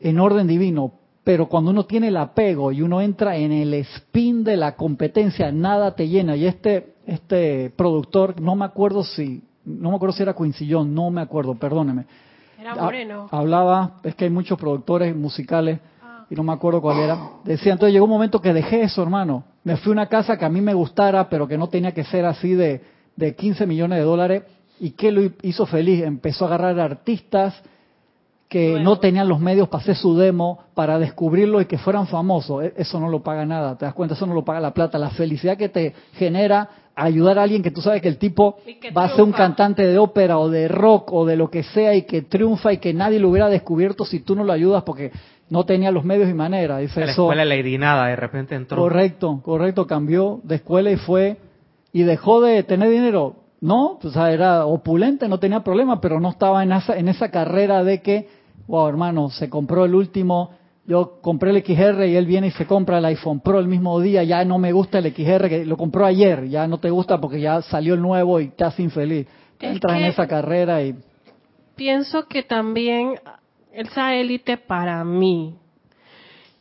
[0.00, 0.92] en orden divino,
[1.26, 5.50] pero cuando uno tiene el apego y uno entra en el spin de la competencia,
[5.50, 6.36] nada te llena.
[6.36, 11.10] Y este, este productor, no me acuerdo si, no me acuerdo si era Quincy no
[11.10, 12.06] me acuerdo, perdóneme.
[12.60, 13.26] Era moreno.
[13.32, 15.80] Hablaba, es que hay muchos productores musicales
[16.30, 17.18] y no me acuerdo cuál era.
[17.42, 19.42] Decía, entonces llegó un momento que dejé eso, hermano.
[19.64, 22.04] Me fui a una casa que a mí me gustara, pero que no tenía que
[22.04, 22.84] ser así de,
[23.16, 24.42] de 15 millones de dólares.
[24.78, 26.04] ¿Y qué lo hizo feliz?
[26.04, 27.60] Empezó a agarrar artistas
[28.48, 32.64] que no tenían los medios para hacer su demo, para descubrirlo y que fueran famosos.
[32.64, 34.98] E, eso no lo paga nada, te das cuenta, eso no lo paga la plata.
[34.98, 38.56] La felicidad que te genera ayudar a alguien que tú sabes que el tipo
[38.96, 41.94] va a ser un cantante de ópera o de rock o de lo que sea
[41.94, 45.12] y que triunfa y que nadie lo hubiera descubierto si tú no lo ayudas porque
[45.50, 46.78] no tenía los medios y manera.
[46.78, 47.24] Dice la eso.
[47.24, 48.78] escuela Lady Nada de repente entró.
[48.78, 51.36] Correcto, correcto, cambió de escuela y fue
[51.92, 53.36] y dejó de tener dinero.
[53.60, 57.30] No, o sea, era opulente, no tenía problema, pero no estaba en esa, en esa
[57.30, 58.28] carrera de que,
[58.66, 60.50] wow, hermano, se compró el último,
[60.86, 64.00] yo compré el XR y él viene y se compra el iPhone Pro el mismo
[64.00, 67.20] día, ya no me gusta el XR, que lo compró ayer, ya no te gusta
[67.20, 69.26] porque ya salió el nuevo y estás infeliz.
[69.58, 70.94] Entras en esa carrera y...
[71.74, 73.14] Pienso que también
[73.72, 75.56] esa élite para mí,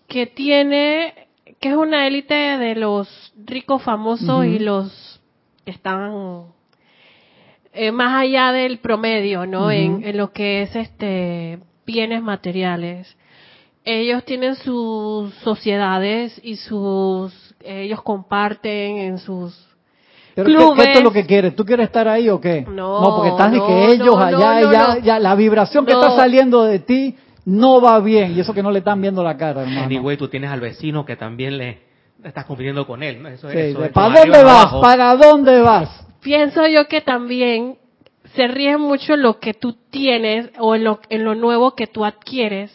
[0.08, 1.14] que tiene,
[1.60, 5.22] que es una élite de los ricos famosos y los
[5.64, 6.46] que están
[7.74, 9.72] eh, más allá del promedio, ¿no?
[9.72, 13.16] En lo que es este bienes materiales.
[13.84, 17.34] Ellos tienen sus sociedades y sus,
[17.64, 19.56] ellos comparten en sus
[20.34, 20.86] Pero ¿qué, Clubes.
[20.88, 21.56] qué es lo que quieres?
[21.56, 22.66] ¿Tú quieres estar ahí o qué?
[22.68, 24.98] No, porque estás de no, que ellos no, allá, no, y ya, no.
[25.00, 26.02] ya la vibración que No.
[26.02, 27.16] está saliendo de ti
[27.46, 28.36] no va bien.
[28.36, 29.84] Y eso que no le están viendo la cara, hermano.
[29.84, 31.80] Anyway, tú tienes al vecino que también le
[32.24, 33.22] estás compitiendo con él.
[33.22, 33.30] ¿no?
[33.30, 34.64] Eso, Sí, eso ¿Para dónde vas?
[34.64, 34.82] abajo.
[34.82, 36.02] ¿Para dónde vas?
[36.22, 37.78] pienso yo que también
[38.36, 41.88] se ríe mucho en lo que tú tienes o en lo, en lo nuevo que
[41.88, 42.72] tú adquieres.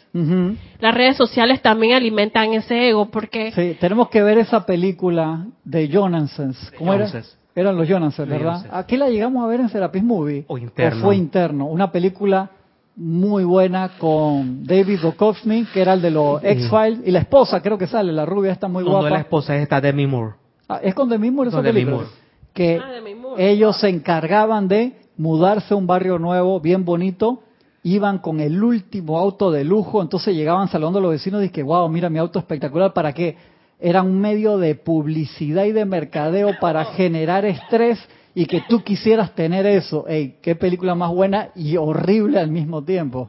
[0.81, 5.89] Las redes sociales también alimentan ese ego porque Sí, tenemos que ver esa película de
[5.89, 6.73] Jonassens.
[6.79, 7.09] ¿Cómo era?
[7.55, 8.67] Eran los Jonassens, ¿verdad?
[8.71, 10.45] Aquí la llegamos a ver en Serapis Movie.
[10.49, 11.01] O interno.
[11.03, 11.67] fue interno.
[11.67, 12.51] Una película
[12.97, 17.79] muy buena con David Duchovny, que era el de los X-Files, y la esposa creo
[17.79, 19.07] que sale, la rubia está muy no, no guapa.
[19.09, 20.35] es la esposa, es esta Demi Moore.
[20.69, 21.97] Ah, es con Demi Moore esa Demi película.
[21.97, 22.09] Moore.
[22.53, 23.51] Que Ah, Demi Moore.
[23.51, 27.43] ellos se encargaban de mudarse a un barrio nuevo, bien bonito,
[27.83, 31.63] iban con el último auto de lujo, entonces llegaban saludando a los vecinos y que
[31.63, 33.37] wow, mira mi auto espectacular, ¿para qué?
[33.79, 37.99] Era un medio de publicidad y de mercadeo para generar estrés
[38.35, 40.07] y que tú quisieras tener eso.
[40.09, 43.29] Ey, qué película más buena y horrible al mismo tiempo.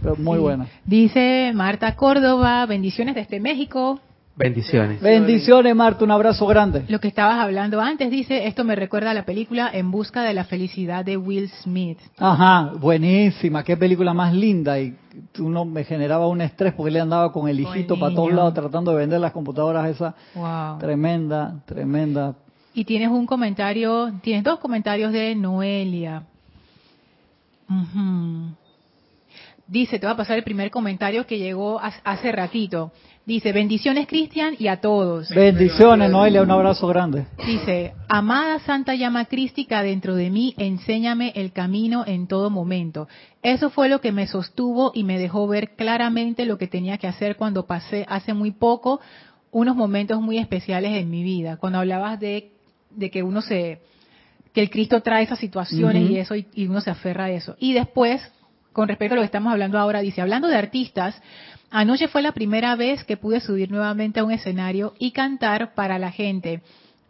[0.00, 0.42] Pero muy Sí.
[0.42, 0.66] buena.
[0.84, 3.98] Dice Marta Córdoba, bendiciones desde México.
[4.36, 5.00] Bendiciones.
[5.00, 6.84] Bendiciones, Marta, un abrazo grande.
[6.88, 10.34] Lo que estabas hablando antes dice, esto me recuerda a la película En busca de
[10.34, 11.98] la felicidad de Will Smith.
[12.18, 14.94] Ajá, buenísima, qué película más linda y
[15.38, 18.52] uno me generaba un estrés porque le andaba con el hijito Buen para todos lados
[18.52, 20.14] tratando de vender las computadoras esas.
[20.34, 20.78] Wow.
[20.80, 22.34] Tremenda, tremenda.
[22.74, 26.24] Y tienes un comentario, tienes dos comentarios de Noelia.
[29.66, 32.92] Dice, te voy a pasar el primer comentario que llegó ha- hace ratito.
[33.26, 35.30] Dice, bendiciones Cristian y a todos.
[35.30, 37.26] Bendiciones, Noelia, un abrazo grande.
[37.44, 43.08] Dice, amada Santa Llama Crística dentro de mí, enséñame el camino en todo momento.
[43.42, 47.08] Eso fue lo que me sostuvo y me dejó ver claramente lo que tenía que
[47.08, 49.00] hacer cuando pasé hace muy poco
[49.50, 51.56] unos momentos muy especiales en mi vida.
[51.56, 52.52] Cuando hablabas de,
[52.90, 53.80] de que uno se,
[54.52, 57.56] que el Cristo trae esas situaciones y eso, y, y uno se aferra a eso.
[57.58, 58.22] Y después,
[58.72, 61.20] con respecto a lo que estamos hablando ahora, dice, hablando de artistas,
[61.70, 65.98] anoche fue la primera vez que pude subir nuevamente a un escenario y cantar para
[65.98, 66.62] la gente.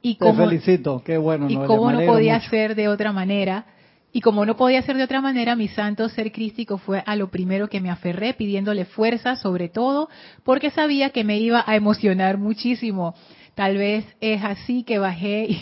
[0.03, 2.51] Y Te como, felicito, qué bueno, y como no podía mucho.
[2.51, 3.67] ser de otra manera,
[4.13, 7.29] y como no podía ser de otra manera, mi santo ser crístico fue a lo
[7.29, 10.09] primero que me aferré, pidiéndole fuerza, sobre todo
[10.43, 13.15] porque sabía que me iba a emocionar muchísimo.
[13.55, 15.61] Tal vez es así que bajé, y,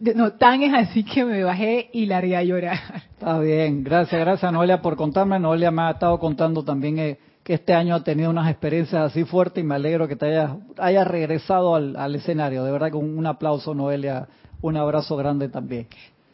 [0.14, 2.78] no, tan es así que me bajé y largué a llorar.
[3.12, 5.38] Está bien, gracias, gracias Noelia por contarme.
[5.38, 7.18] Noelia me ha estado contando también eh,
[7.48, 10.58] que este año ha tenido unas experiencias así fuertes y me alegro que te hayas,
[10.76, 12.62] hayas regresado al, al escenario.
[12.62, 14.28] De verdad que un, aplauso Noelia,
[14.60, 15.86] un abrazo grande también.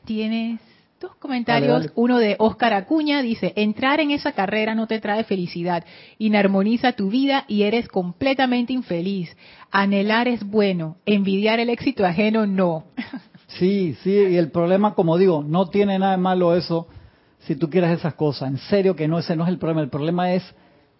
[0.04, 0.58] ¿Tienes
[1.00, 1.70] dos comentarios.
[1.70, 1.92] Dale, dale.
[1.94, 5.84] Uno de Oscar Acuña dice, entrar en esa carrera no te trae felicidad,
[6.18, 9.36] inarmoniza tu vida y eres completamente infeliz.
[9.70, 12.86] Anhelar es bueno, envidiar el éxito ajeno no.
[13.46, 16.88] Sí, sí, y el problema, como digo, no tiene nada de malo eso
[17.46, 18.48] si tú quieres esas cosas.
[18.48, 19.80] En serio que no, ese no es el problema.
[19.80, 20.42] El problema es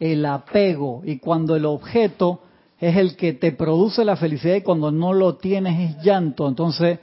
[0.01, 1.03] el apego.
[1.05, 2.43] Y cuando el objeto
[2.79, 6.49] es el que te produce la felicidad y cuando no lo tienes es llanto.
[6.49, 6.99] Entonces,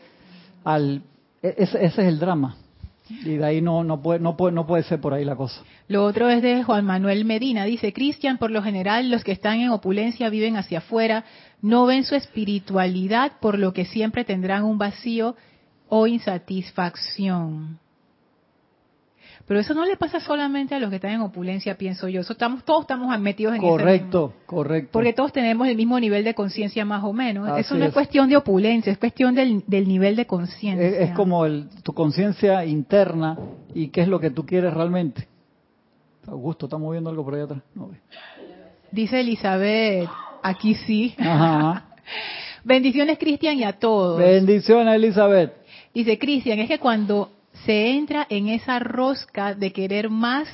[0.63, 1.01] al,
[1.41, 2.57] e- ese, ese es el drama.
[3.09, 5.61] Y de ahí no, no, puede, no, puede, no puede ser por ahí la cosa.
[5.87, 7.65] Lo otro es de Juan Manuel Medina.
[7.65, 11.25] Dice, Cristian, por lo general los que están en opulencia viven hacia afuera,
[11.61, 15.35] no ven su espiritualidad, por lo que siempre tendrán un vacío
[15.89, 17.79] o insatisfacción.
[19.51, 22.21] Pero eso no le pasa solamente a los que están en opulencia, pienso yo.
[22.21, 24.89] Eso estamos, todos estamos metidos en ese mismo- Correcto, correcto.
[24.93, 27.49] Porque todos tenemos el mismo nivel de conciencia más o menos.
[27.49, 27.89] Así Eso no es.
[27.89, 27.93] es.
[27.93, 30.87] cuestión de opulencia, es cuestión del, del nivel de conciencia.
[30.87, 33.37] es, es como el, tu conciencia interna
[33.75, 35.27] y qué es lo que tú quieres realmente.
[36.27, 37.59] Augusto, ¿está moviendo algo por ahí atrás?
[37.75, 37.91] No.
[38.89, 40.07] Dice Elizabeth,
[40.43, 41.13] aquí sí.
[41.19, 41.87] Ajá.
[42.63, 44.17] Bendiciones, Cristian, y a todos.
[44.17, 45.51] Bendiciones, Elizabeth.
[45.93, 47.31] Dice Cristian, es que cuando
[47.65, 50.47] se entra en esa rosca de querer más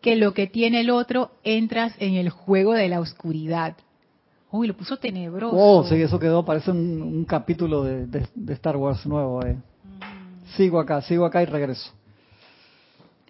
[0.00, 3.76] que lo que tiene el otro, entras en el juego de la oscuridad.
[4.50, 5.56] Uy, lo puso tenebroso.
[5.56, 9.44] Oh, sí, eso quedó, parece un, un capítulo de, de- de Star Wars nuevo.
[9.44, 9.56] eh.
[10.56, 11.92] Sigo acá, sigo acá y regreso.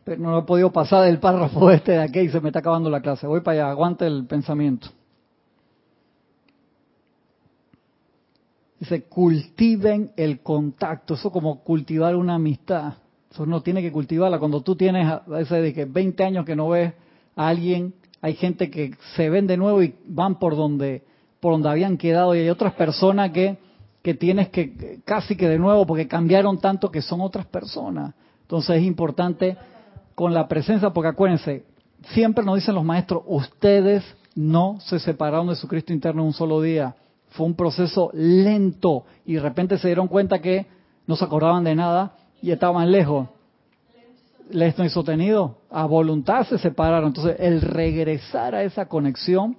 [0.05, 2.89] Pero no he podido pasar del párrafo este de aquí y se me está acabando
[2.89, 3.27] la clase.
[3.27, 4.89] Voy para allá, aguante el pensamiento.
[8.79, 11.15] Dice, cultiven el contacto.
[11.15, 12.95] Eso como cultivar una amistad.
[13.31, 14.39] Eso uno tiene que cultivarla.
[14.39, 16.93] Cuando tú tienes a veces de que 20 años que no ves
[17.37, 21.05] a alguien, hay gente que se ven de nuevo y van por donde,
[21.39, 22.35] por donde habían quedado.
[22.35, 23.59] Y hay otras personas que,
[24.03, 28.15] que tienes que que casi que de nuevo, porque cambiaron tanto que son otras personas.
[28.43, 29.57] Entonces es importante
[30.17, 31.65] con la presencia, porque acuérdense,
[32.09, 34.03] siempre nos dicen los maestros, ustedes
[34.35, 36.97] no se separaron de su Cristo interno en un solo día.
[37.31, 40.67] Fue un proceso lento y de repente se dieron cuenta que
[41.07, 43.29] no se acordaban de nada y estaban lejos.
[44.51, 47.09] Lento y sostenido, a voluntad se separaron.
[47.09, 49.57] Entonces, el regresar a esa conexión,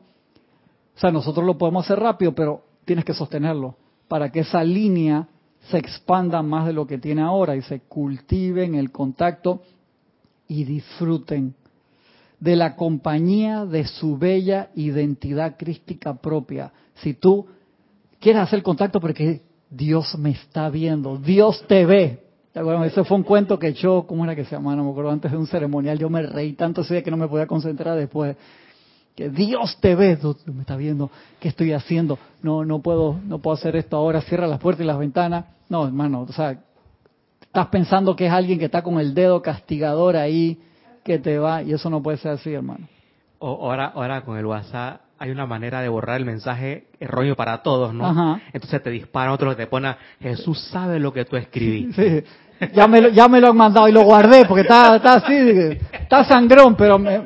[0.95, 3.75] o sea, nosotros lo podemos hacer rápido, pero tienes que sostenerlo
[4.07, 5.29] para que esa línea
[5.69, 9.61] se expanda más de lo que tiene ahora y se cultiven el contacto
[10.47, 11.55] y disfruten
[12.41, 16.73] de la compañía de su bella identidad crística propia.
[16.95, 17.45] Si tú
[18.19, 22.30] quieres hacer contacto porque Dios me está viendo, Dios te ve.
[22.53, 22.91] ¿Te acuerdas?
[22.91, 24.75] Ese fue un cuento que echó, ¿cómo era que se llama?
[24.75, 25.97] No me acuerdo, antes de un ceremonial.
[25.97, 28.35] Yo me reí tanto ese día que no me podía concentrar después.
[29.15, 32.17] Que Dios te ve, me está viendo, ¿qué estoy haciendo?
[32.41, 35.45] No, no puedo, no puedo hacer esto ahora, cierra las puertas y las ventanas.
[35.69, 36.57] No, hermano, o sea,
[37.41, 40.59] estás pensando que es alguien que está con el dedo castigador ahí,
[41.03, 42.87] que te va, y eso no puede ser así, hermano.
[43.39, 47.61] O- ahora, ahora con el WhatsApp hay una manera de borrar el mensaje erróneo para
[47.61, 48.07] todos, ¿no?
[48.07, 48.41] Ajá.
[48.53, 52.21] Entonces te disparan otro que te pone, Jesús sabe lo que tú escribiste.
[52.59, 55.13] Sí, ya me, lo, ya me lo han mandado y lo guardé porque está, está
[55.13, 57.19] así, de que- está sangrón, pero me-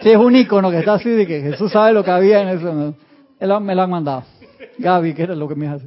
[0.00, 2.48] sí, es un icono que está así de que Jesús sabe lo que había en
[2.58, 2.72] eso.
[2.72, 2.94] ¿no?
[3.38, 4.24] Él me lo han mandado.
[4.78, 5.86] Gaby, que era lo que me hace.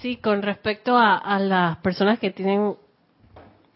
[0.00, 2.74] Sí, con respecto a, a las personas que tienen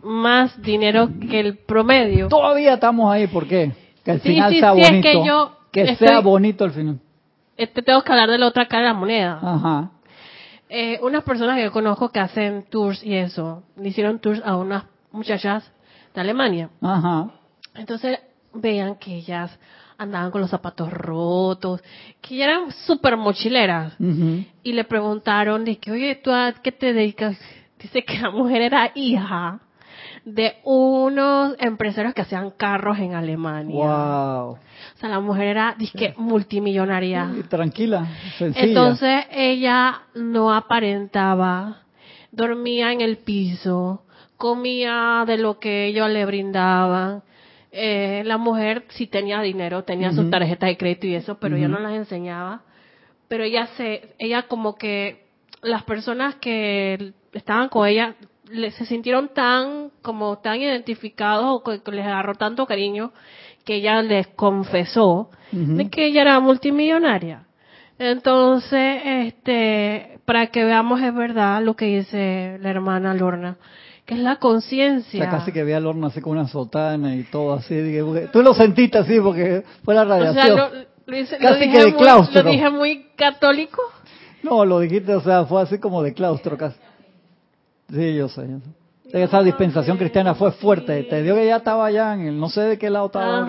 [0.03, 2.29] más dinero que el promedio.
[2.29, 3.73] Todavía estamos ahí, ¿por qué?
[4.05, 7.01] Que el Sí, final sí, sea sí, es que yo estoy- sea bonito el final.
[7.57, 9.39] Este, tengo que hablar de la otra cara de la moneda.
[9.43, 9.91] Ajá.
[10.68, 14.57] Eh, unas personas que yo conozco que hacen tours y eso, le hicieron tours a
[14.57, 15.70] unas muchachas
[16.14, 16.70] de Alemania.
[16.81, 17.29] Ajá.
[17.75, 18.18] Entonces
[18.53, 19.57] vean que ellas
[19.99, 21.81] andaban con los zapatos rotos,
[22.20, 23.95] que ya eran súper mochileras.
[24.01, 24.45] ujú.
[24.64, 27.39] Y le preguntaron de que, oye, ¿tú a qué te dedicas?
[27.79, 29.61] Dice que la mujer era hija
[30.25, 33.75] de unos empresarios que hacían carros en Alemania.
[33.75, 34.51] Wow.
[34.53, 34.59] O
[34.97, 37.31] sea, la mujer era, disque, multimillonaria.
[37.39, 38.07] Y tranquila,
[38.39, 38.66] sencilla.
[38.66, 41.83] Entonces ella no aparentaba,
[42.33, 44.05] dormía en el piso,
[44.37, 47.22] comía de lo que ellos le brindaban.
[47.70, 50.31] Eh, la mujer sí tenía dinero, tenía sus Ujú.
[50.31, 51.75] tarjetas de crédito y eso, pero ella Ujú.
[51.75, 52.62] no las enseñaba.
[53.29, 55.27] Pero ella se, ella como que
[55.61, 58.14] las personas que estaban con ella
[58.72, 63.12] se sintieron tan como tan identificados o que, les agarró tanto cariño
[63.64, 67.47] que ella les confesó de que ella era multimillonaria.
[67.99, 73.57] Entonces, este, para que veamos es verdad lo que dice la hermana Lorna,
[74.05, 75.20] que es la O conciencia.
[75.22, 77.74] sea, casi que vi al horno así con una sotana y todo así.
[78.32, 80.34] Tú lo sentiste así porque fue la o radiación.
[80.45, 80.70] sea, lo,
[81.07, 82.42] lo hice- lo Casi dije que de muy, claustro.
[82.42, 83.80] lo dije muy católico.
[84.42, 86.76] No, lo dijiste, o sea, fue así como de claustro casi.
[87.95, 88.47] Sí, yo sé.
[89.12, 91.05] Esa dispensación cristiana fue fuerte.
[91.05, 93.47] Te dio que ya estaba allá en el, no sé de qué lado estaba Ajá.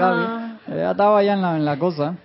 [0.68, 0.80] Gaby.
[0.80, 2.16] Ya estaba allá en la, en la cosa.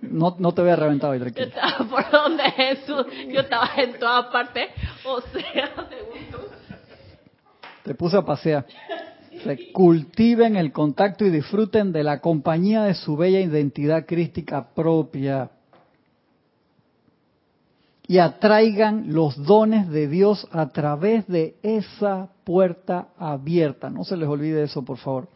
[0.00, 1.46] No, no te voy a reventar hoy, Yo tranquilo.
[1.48, 4.68] estaba por donde Jesús, yo estaba en todas partes,
[5.04, 6.38] o sea, según tú.
[7.84, 8.66] Te puse a pasear.
[9.44, 15.50] Se cultiven el contacto y disfruten de la compañía de su bella identidad crística propia.
[18.06, 23.88] Y atraigan los dones de Dios a través de esa puerta abierta.
[23.88, 25.28] No se les olvide eso, por favor.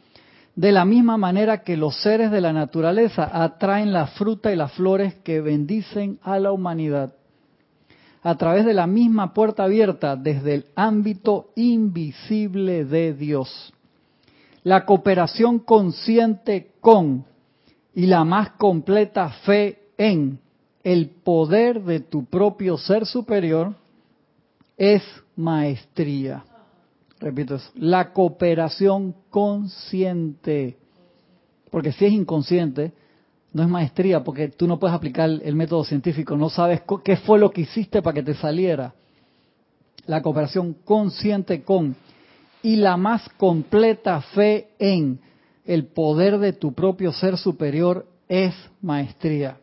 [0.54, 4.72] De la misma manera que los seres de la naturaleza atraen la fruta y las
[4.72, 7.14] flores que bendicen a la humanidad
[8.22, 13.72] a través de la misma puerta abierta desde el ámbito invisible de Dios.
[14.64, 17.24] La cooperación consciente con
[17.94, 20.40] y la más completa fe en
[20.84, 23.74] el poder de tu propio ser superior
[24.76, 25.02] es
[25.36, 26.44] maestría.
[27.20, 30.76] Repito eso, la cooperación consciente.
[31.70, 32.92] Porque si es inconsciente,
[33.52, 37.38] no es maestría, porque tú no puedes aplicar el método científico, no sabes qué fue
[37.38, 38.94] lo que hiciste para que te saliera.
[40.06, 41.96] La cooperación consciente con
[42.62, 45.20] y la más completa fe en
[45.64, 49.58] el poder de tu propio ser superior es maestría.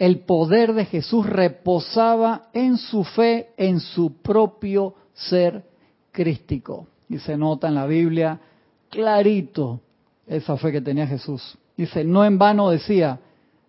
[0.00, 5.62] El poder de Jesús reposaba en su fe en su propio ser
[6.10, 6.86] crístico.
[7.10, 8.40] Y se nota en la Biblia
[8.88, 9.82] clarito
[10.26, 11.58] esa fe que tenía Jesús.
[11.76, 13.20] Dice, no en vano decía,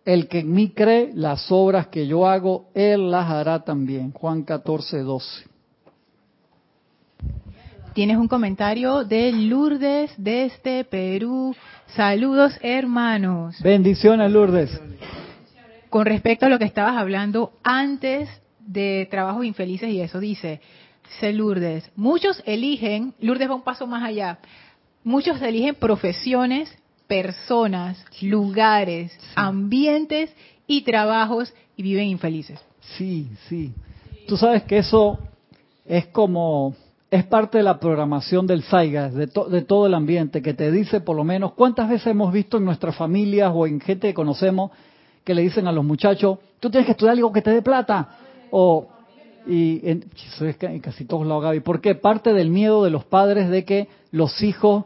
[0.06, 4.14] el que en mí cree, las obras que yo hago, él las hará también.
[4.14, 5.46] Juan 14, 12.
[7.94, 11.54] Tienes un comentario de Lourdes desde Perú.
[11.88, 13.58] Saludos, hermanos.
[13.62, 14.80] Bendiciones, Lourdes.
[15.92, 18.28] Con respecto a lo que estabas hablando antes
[18.60, 20.62] de trabajos infelices y eso, dice,
[21.08, 24.40] dice Lourdes, muchos eligen, Lourdes va un paso más allá,
[25.04, 26.74] muchos eligen profesiones,
[27.08, 30.34] personas, lugares, ambientes
[30.66, 32.60] y trabajos y viven infelices.
[32.98, 33.74] Sí, sí.
[34.30, 35.20] Tú sabes que eso
[35.86, 36.74] es como,
[37.10, 40.72] es parte de la programación del Saigas, de, to- de todo el ambiente, que te
[40.72, 44.14] dice por lo menos cuántas veces hemos visto en nuestras familias o en gente que
[44.14, 44.72] conocemos
[45.24, 48.18] que le dicen a los muchachos, tú tienes que estudiar algo que te dé plata.
[48.52, 48.88] O,
[49.48, 50.06] y en,
[50.62, 51.62] en casi todos lados, Gaby.
[51.62, 54.86] Porque parte del miedo de los padres de que los hijos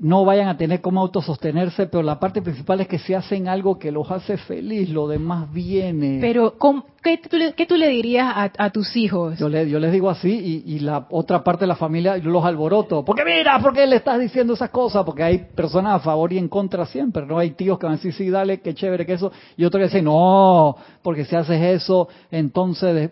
[0.00, 3.78] no vayan a tener cómo autosostenerse, pero la parte principal es que si hacen algo
[3.78, 6.18] que los hace feliz, lo demás viene.
[6.20, 9.38] Pero, ¿cómo- ¿qué tú, le- qué tú le dirías a, a tus hijos?
[9.38, 10.30] Yo, le, yo les digo así
[10.66, 13.04] y, y la otra parte de la familia yo los alboroto.
[13.04, 15.04] Porque mira, ¿por qué le estás diciendo esas cosas?
[15.04, 17.26] Porque hay personas a favor y en contra siempre.
[17.26, 19.30] No hay tíos que van a decir, sí, dale, qué chévere que eso.
[19.58, 23.10] Y otros que dicen, no, porque si haces eso, entonces...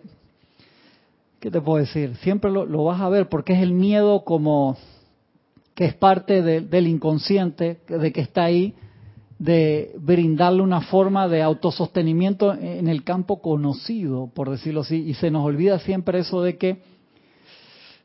[1.39, 2.15] ¿Qué te puedo decir?
[2.17, 4.77] Siempre lo, lo vas a ver porque es el miedo como
[5.81, 8.75] que es parte de- del inconsciente, de que está ahí,
[9.39, 15.31] de brindarle una forma de autosostenimiento en el campo conocido, por decirlo así, y se
[15.31, 16.83] nos olvida siempre eso de que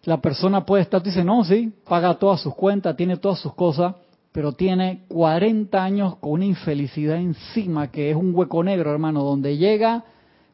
[0.05, 3.53] la persona puede estar, tú dices, no, sí, paga todas sus cuentas, tiene todas sus
[3.53, 3.95] cosas,
[4.33, 9.59] pero tiene 40 años con una infelicidad encima, que es un hueco negro, hermano, donde
[9.59, 10.03] llega,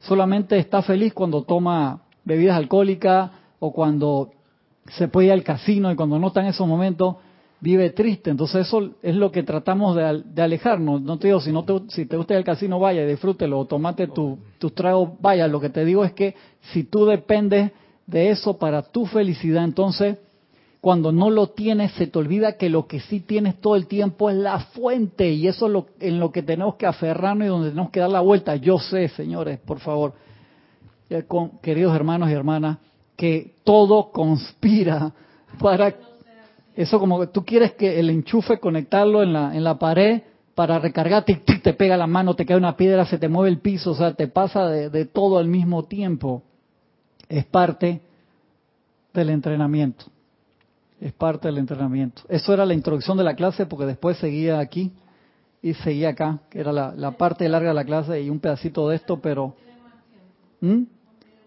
[0.00, 4.32] solamente está feliz cuando toma bebidas alcohólicas o cuando
[4.88, 7.16] se puede ir al casino y cuando no está en esos momentos
[7.60, 8.30] vive triste.
[8.30, 11.00] Entonces eso es lo que tratamos de, al- de alejarnos.
[11.02, 14.38] No te digo, si, no te, si te gusta al casino, vaya, disfrútelo, tomate tu,
[14.58, 15.46] tus tragos, vaya.
[15.46, 16.34] Lo que te digo es que
[16.72, 17.70] si tú dependes
[18.06, 20.18] de eso para tu felicidad, entonces
[20.80, 24.28] cuando no lo tienes se te olvida que lo que sí tienes todo el tiempo
[24.28, 27.68] es la fuente y eso es lo, en lo que tenemos que aferrarnos y donde
[27.70, 28.56] tenemos que dar la vuelta.
[28.56, 30.14] Yo sé, señores, por favor,
[31.08, 31.24] eh,
[31.62, 32.78] queridos hermanos y hermanas,
[33.22, 35.12] que todo conspira
[35.60, 35.94] para
[36.74, 40.22] eso como que tú quieres que el enchufe conectarlo en la en la pared
[40.56, 43.50] para recargar tic, tic, te pega la mano, te cae una piedra, se te mueve
[43.50, 46.42] el piso, o sea, te pasa de, de todo al mismo tiempo.
[47.28, 48.00] Es parte
[49.14, 50.06] del entrenamiento.
[51.00, 52.22] Es parte del entrenamiento.
[52.28, 54.90] Eso era la introducción de la clase porque después seguía aquí
[55.62, 58.96] y seguía acá, que era la, parte larga de la clase y un pedacito de
[58.96, 59.54] esto, pero
[60.60, 60.82] ¿Mm?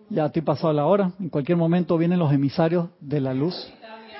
[0.09, 1.11] Ya estoy pasado la hora.
[1.19, 3.55] En cualquier momento vienen los emisarios de la luz.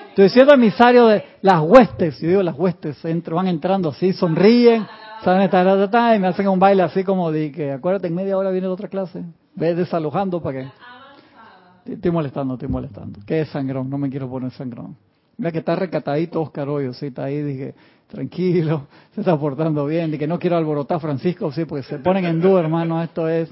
[0.08, 2.18] Estoy diciendo emisarios de las huestes.
[2.20, 3.04] Yo digo las huestes.
[3.04, 4.86] entr- van entrando así, sonríen,
[5.22, 8.36] saben, ta, ta, y me hacen un baile así como de que, acuérdate, en media
[8.38, 9.22] hora viene la otra clase.
[9.54, 11.92] Ves desalojando para que...
[11.92, 13.20] Estoy molestando, estoy molestando.
[13.26, 13.88] ¿Qué es sangrón?
[13.88, 14.96] No me quiero poner sangrón.
[15.38, 17.74] Mira que está recatadito Oscar Hoyo, sí, está ahí, dije,
[18.08, 21.98] tranquilo, se está portando bien, de que no quiero alborotar a Francisco, sí, porque se
[21.98, 23.50] ponen en duda, hermano, esto es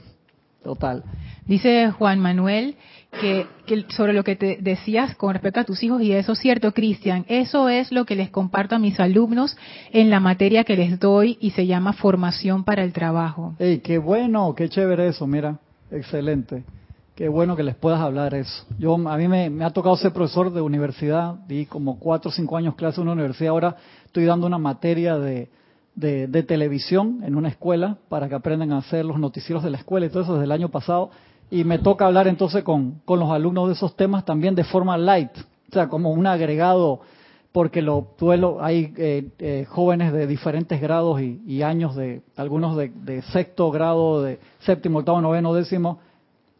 [0.64, 1.04] total.
[1.46, 2.74] Dice Juan Manuel
[3.20, 6.38] que, que sobre lo que te decías con respecto a tus hijos, y eso es
[6.40, 9.56] cierto, Cristian, eso es lo que les comparto a mis alumnos
[9.92, 13.54] en la materia que les doy y se llama formación para el trabajo.
[13.60, 15.60] Ey, qué bueno, qué chévere eso, mira,
[15.92, 16.64] excelente.
[17.14, 18.66] Qué bueno que les puedas hablar eso.
[18.76, 22.32] Yo a mí me, me ha tocado ser profesor de universidad, di como cuatro o
[22.32, 23.50] cinco años clase en una universidad.
[23.50, 25.48] Ahora estoy dando una materia de,
[25.94, 29.78] de, de televisión en una escuela para que aprendan a hacer los noticieros de la
[29.78, 31.10] escuela y todo eso desde el año pasado.
[31.50, 34.96] Y me toca hablar entonces con, con los alumnos de esos temas también de forma
[34.96, 37.00] light, o sea, como un agregado,
[37.52, 42.76] porque lo duelo, hay eh, eh, jóvenes de diferentes grados y, y años, de algunos
[42.76, 46.00] de, de sexto grado, de séptimo, octavo, noveno, décimo,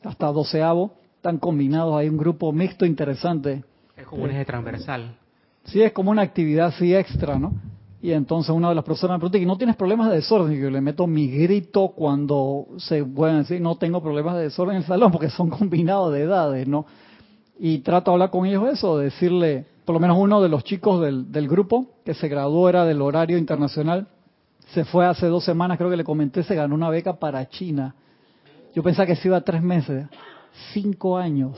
[0.05, 3.64] hasta doceavo, están combinados, hay un grupo mixto interesante.
[3.97, 5.16] Es como un eje transversal.
[5.64, 7.53] Sí, es como una actividad así extra, ¿no?
[8.05, 10.52] Y entonces una de las profesoras me pregunta, ¿y no tienes problemas de desorden?
[10.55, 14.76] Y yo le meto mi grito cuando se pueden decir, no tengo problemas de desorden
[14.76, 16.84] en el salón, porque son combinados de edades, ¿no?
[17.59, 20.64] Y trato de hablar con ellos eso, de decirle, por lo menos uno de los
[20.64, 24.07] chicos del, del grupo, que se graduó, era del horario internacional,
[24.74, 27.94] se fue hace dos semanas, creo que le comenté, se ganó una beca para China.
[28.74, 30.09] Yo pensaba que se iba tres meses,
[30.74, 31.57] cinco años,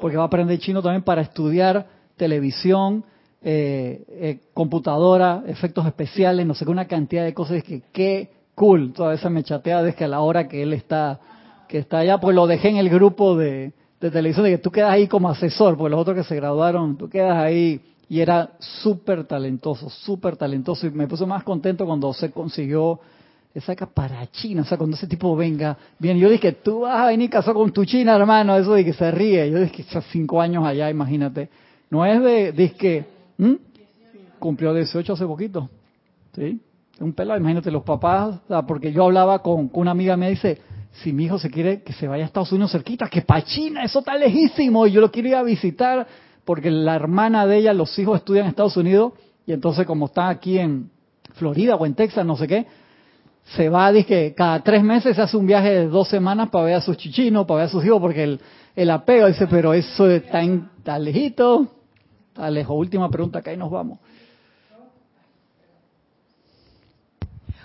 [0.00, 3.04] porque va a aprender chino también para estudiar televisión,
[3.42, 7.62] eh, eh, computadora, efectos especiales, no sé qué, una cantidad de cosas.
[7.62, 8.92] Que qué cool.
[8.92, 11.20] Toda esa me chatea desde que a la hora que él está,
[11.68, 14.70] que está allá, pues lo dejé en el grupo de, de televisión, de que tú
[14.70, 17.80] quedas ahí como asesor, porque los otros que se graduaron, tú quedas ahí.
[18.08, 20.86] Y era súper talentoso, súper talentoso.
[20.86, 22.98] Y me puse más contento cuando se consiguió
[23.54, 27.06] esa para China, o sea, cuando ese tipo venga, bien, yo dije, tú vas a
[27.06, 30.40] venir casado con tu China, hermano, eso de que se ríe, yo dije, esos cinco
[30.40, 31.48] años allá, imagínate,
[31.90, 33.06] no es de, dije,
[33.40, 33.54] ¿Mm?
[34.38, 35.70] Cumplió 18 hace poquito.
[36.34, 36.60] ¿Sí?
[37.00, 38.38] Un pelado, imagínate, los papás,
[38.68, 40.58] porque yo hablaba con, una amiga, me dice,
[41.02, 43.82] si mi hijo se quiere que se vaya a Estados Unidos cerquita, que para China,
[43.82, 46.06] eso está lejísimo, y yo lo quiero ir a visitar,
[46.44, 49.14] porque la hermana de ella, los hijos estudian en Estados Unidos,
[49.46, 50.90] y entonces como está aquí en
[51.32, 52.66] Florida o en Texas, no sé qué,
[53.56, 56.74] se va, dice, cada tres meses se hace un viaje de dos semanas para ver
[56.74, 58.40] a sus chichinos, para ver a sus hijos, porque el,
[58.76, 61.79] el apego, dice, pero eso está, está lejito,
[62.36, 63.98] Alejo, última pregunta, que ahí nos vamos.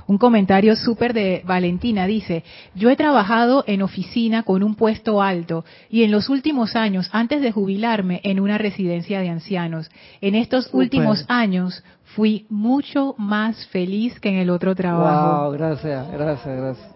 [0.07, 2.43] Un comentario súper de Valentina dice,
[2.76, 7.41] yo he trabajado en oficina con un puesto alto y en los últimos años, antes
[7.41, 9.89] de jubilarme, en una residencia de ancianos.
[10.22, 10.82] En estos super.
[10.82, 11.84] últimos años
[12.16, 15.45] fui mucho más feliz que en el otro trabajo.
[15.45, 16.95] Wow, gracias, gracias, gracias.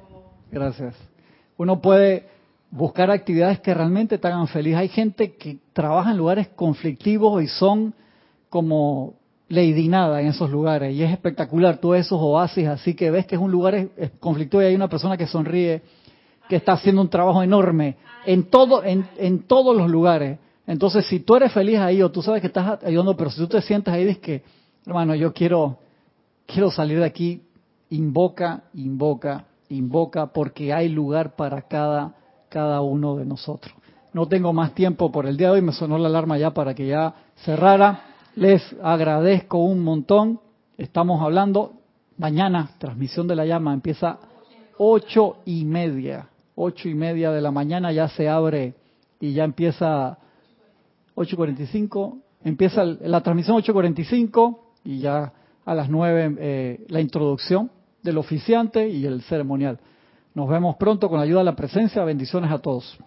[0.51, 0.95] Gracias.
[1.57, 2.27] Uno puede
[2.71, 4.75] buscar actividades que realmente te hagan feliz.
[4.75, 7.93] Hay gente que trabaja en lugares conflictivos y son
[8.49, 9.13] como
[9.49, 13.33] lady nada en esos lugares y es espectacular todos esos oasis así que ves que
[13.35, 13.89] es un lugar
[14.19, 15.81] conflictivo y hay una persona que sonríe
[16.47, 17.97] que está haciendo un trabajo enorme
[18.27, 22.41] en todo en, todos los lugares entonces si tú eres feliz ahí o tú sabes
[22.41, 24.43] que estás ayudando pero si tú te sientes ahí dices que
[24.85, 25.79] hermano yo quiero
[26.45, 27.41] quiero salir de aquí
[27.89, 32.18] invoca invoca invoca porque hay lugar para cada
[32.49, 33.73] cada uno de nosotros.
[34.13, 36.73] No tengo más tiempo por el día de hoy, me sonó la alarma ya para
[36.73, 37.13] que ya
[37.45, 38.01] cerrara.
[38.35, 40.39] Les agradezco un montón.
[40.77, 41.73] Estamos hablando,
[42.17, 44.17] mañana, transmisión de la llama, empieza
[44.77, 46.29] ocho y media.
[46.55, 48.73] Ocho y media de la mañana ya se abre
[49.19, 50.17] y ya empieza
[51.15, 55.33] 8.45, empieza la transmisión 8.45 y ya
[55.65, 57.69] a las nueve eh, la introducción
[58.01, 59.79] del oficiante y el ceremonial.
[60.33, 62.03] Nos vemos pronto con la ayuda de la presencia.
[62.03, 62.97] Bendiciones a todos.